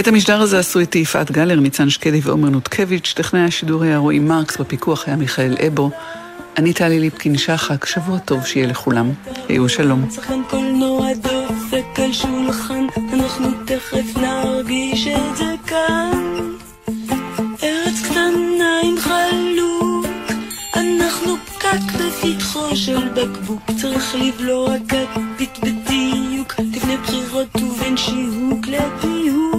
את 0.00 0.08
המשדר 0.08 0.40
הזה 0.40 0.58
עשו 0.58 0.78
איתי 0.78 0.98
יפעת 0.98 1.30
גלר, 1.30 1.60
ניצן 1.60 1.90
שקדי 1.90 2.20
ועומר 2.22 2.48
נותקביץ', 2.48 3.12
טכנאי 3.16 3.40
השידור 3.40 3.82
היה 3.82 3.98
רועי 3.98 4.18
מרקס, 4.18 4.56
בפיקוח 4.56 5.08
היה 5.08 5.16
מיכאל 5.16 5.54
אבו. 5.66 5.90
אני 6.58 6.72
טלי 6.72 7.00
ליפקין 7.00 7.38
שחק, 7.38 7.86
שבוע 7.86 8.18
טוב 8.18 8.46
שיהיה 8.46 8.66
לכולם. 8.66 9.10
היו 9.48 9.68
שלום. 9.68 10.08
אנחנו 13.06 13.48
תכף 13.66 14.20
של 22.74 23.08
בקבוק, 23.08 23.60
צריך 23.82 24.14
לבלוע 24.14 24.74
כפית 24.88 25.58
בדיוק, 25.62 26.54
לפני 26.58 26.96
בחירות 26.96 27.56
ובין 27.56 27.96
שיהוק 27.96 28.66
לפיהוק. 28.66 29.49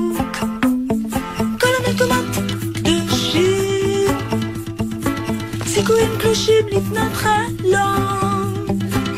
קלושים 6.62 6.78
לבנות 6.78 7.14
חלום, 7.14 8.54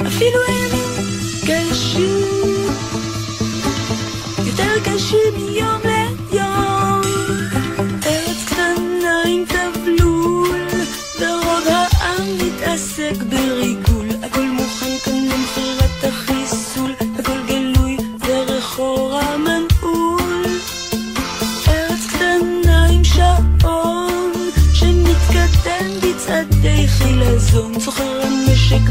אפילו 0.08 0.40
הימים 0.48 1.08
קשים, 1.46 2.68
יותר 4.46 4.80
קשים 4.84 5.34
מיום 5.36 5.82
ליום. 5.86 7.02
ארץ 8.06 8.46
קטנה 8.46 9.22
עם 9.28 9.44
תבלול, 9.46 10.68
ורוב 11.20 11.68
העם 11.68 12.28
מתעסק 12.38 13.18
בריגול. 13.18 13.33
Zoom, 27.54 27.80
so 27.80 27.92
chön, 27.92 28.46
mischig, 28.48 28.82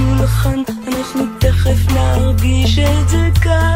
השולחן, 0.00 0.62
אנחנו 0.88 1.22
תכף 1.38 1.92
נרגיש 1.92 2.78
את 2.78 3.08
זה 3.08 3.28
כאן. 3.42 3.69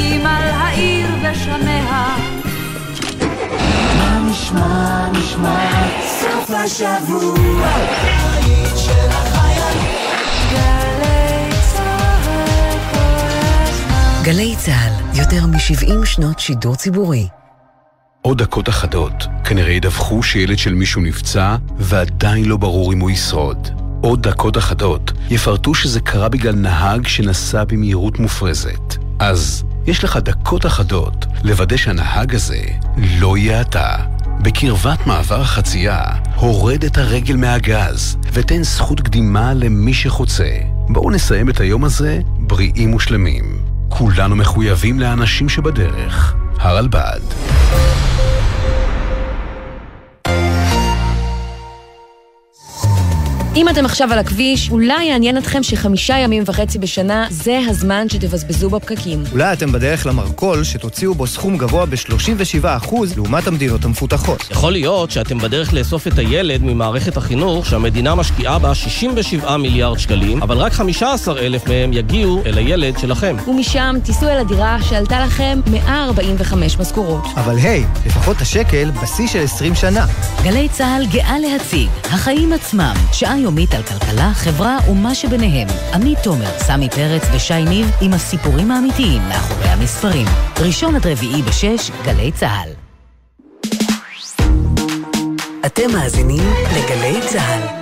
חולפים 0.00 0.26
על 0.26 0.50
העיר 0.50 1.08
ושמיה. 1.22 2.16
מה 3.98 4.28
נשמע, 4.30 5.08
נשמע, 5.12 5.88
סוף 6.20 6.50
השבוע. 6.50 7.68
להגיד 8.04 8.76
שלחיילים. 8.76 9.90
גלי 14.24 14.24
גלי 14.24 14.56
צה"ל, 14.56 15.18
יותר 15.18 15.46
מ-70 15.46 16.06
שנות 16.06 16.38
שידור 16.38 16.76
ציבורי. 16.76 17.28
עוד 18.22 18.42
דקות 18.42 18.68
אחדות, 18.68 19.26
כנראה 19.44 19.72
ידווחו 19.72 20.22
שילד 20.22 20.58
של 20.58 20.74
מישהו 20.74 21.00
נפצע 21.00 21.56
ועדיין 21.76 22.44
לא 22.44 22.56
ברור 22.56 22.92
אם 22.92 23.00
הוא 23.00 23.10
ישרוד. 23.10 23.68
עוד 24.00 24.28
דקות 24.28 24.58
אחדות, 24.58 25.12
יפרטו 25.30 25.74
שזה 25.74 26.00
קרה 26.00 26.28
בגלל 26.28 26.54
נהג 26.54 27.06
שנסע 27.06 27.64
במהירות 27.64 28.18
מופרזת. 28.18 28.96
אז 29.18 29.64
יש 29.86 30.04
לך 30.04 30.16
דקות 30.16 30.66
אחדות 30.66 31.26
לוודא 31.44 31.76
שהנהג 31.76 32.34
הזה 32.34 32.62
לא 32.96 33.36
יהיה 33.36 33.60
אתה. 33.60 33.96
בקרבת 34.42 35.06
מעבר 35.06 35.40
החצייה, 35.40 36.04
הורד 36.34 36.84
את 36.84 36.98
הרגל 36.98 37.36
מהגז 37.36 38.16
ותן 38.32 38.62
זכות 38.62 39.00
קדימה 39.00 39.54
למי 39.54 39.94
שחוצה. 39.94 40.50
בואו 40.88 41.10
נסיים 41.10 41.50
את 41.50 41.60
היום 41.60 41.84
הזה 41.84 42.20
בריאים 42.38 42.94
ושלמים. 42.94 43.62
כולנו 43.88 44.36
מחויבים 44.36 45.00
לאנשים 45.00 45.48
שבדרך. 45.48 46.34
הרלב"ד. 46.58 47.20
אם 53.56 53.68
אתם 53.68 53.84
עכשיו 53.84 54.12
על 54.12 54.18
הכביש, 54.18 54.70
אולי 54.70 55.04
יעניין 55.04 55.38
אתכם 55.38 55.62
שחמישה 55.62 56.18
ימים 56.18 56.42
וחצי 56.46 56.78
בשנה 56.78 57.26
זה 57.30 57.60
הזמן 57.68 58.08
שתבזבזו 58.08 58.70
בפקקים. 58.70 59.22
אולי 59.32 59.52
אתם 59.52 59.72
בדרך 59.72 60.06
למרכול 60.06 60.64
שתוציאו 60.64 61.14
בו 61.14 61.26
סכום 61.26 61.58
גבוה 61.58 61.86
ב-37% 61.86 62.94
לעומת 63.16 63.46
המדינות 63.46 63.84
המפותחות. 63.84 64.44
יכול 64.50 64.72
להיות 64.72 65.10
שאתם 65.10 65.38
בדרך 65.38 65.74
לאסוף 65.74 66.06
את 66.06 66.18
הילד 66.18 66.62
ממערכת 66.62 67.16
החינוך 67.16 67.66
שהמדינה 67.66 68.14
משקיעה 68.14 68.58
בה 68.58 68.74
67 68.74 69.56
מיליארד 69.56 69.98
שקלים, 69.98 70.42
אבל 70.42 70.56
רק 70.56 70.72
15 70.72 71.40
אלף 71.40 71.68
מהם 71.68 71.92
יגיעו 71.92 72.42
אל 72.46 72.58
הילד 72.58 72.98
שלכם. 72.98 73.36
ומשם 73.46 73.96
תיסעו 74.04 74.28
אל 74.28 74.38
הדירה 74.38 74.82
שעלתה 74.82 75.20
לכם 75.20 75.60
145 75.70 76.78
משכורות. 76.78 77.24
אבל 77.36 77.56
היי, 77.56 77.84
hey, 77.84 78.06
לפחות 78.06 78.40
השקל 78.40 78.90
בשיא 79.02 79.26
של 79.26 79.42
20 79.42 79.74
שנה. 79.74 80.06
גלי 80.42 80.68
צה"ל 80.68 81.06
גאה 81.06 81.38
להציג 81.38 81.88
החיים 82.04 82.52
עצמם, 82.52 82.94
שעה 83.12 83.39
יומית 83.40 83.74
על 83.74 83.82
כלכלה, 83.82 84.30
חברה 84.34 84.78
ומה 84.90 85.14
שביניהם. 85.14 85.68
עמית 85.94 86.18
תומר, 86.22 86.58
סמי 86.58 86.88
פרץ 86.88 87.22
ושי 87.34 87.64
ניב 87.64 87.90
עם 88.00 88.12
הסיפורים 88.12 88.70
האמיתיים 88.70 89.22
מאחורי 89.28 89.68
המספרים. 89.68 90.26
ראשון 90.60 90.94
עד 90.94 91.06
רביעי 91.06 91.42
בשש, 91.42 91.90
גלי 92.04 92.32
צה"ל. 92.32 92.70
אתם 95.66 95.92
מאזינים 95.92 96.42
לגלי 96.76 97.20
צה"ל. 97.28 97.79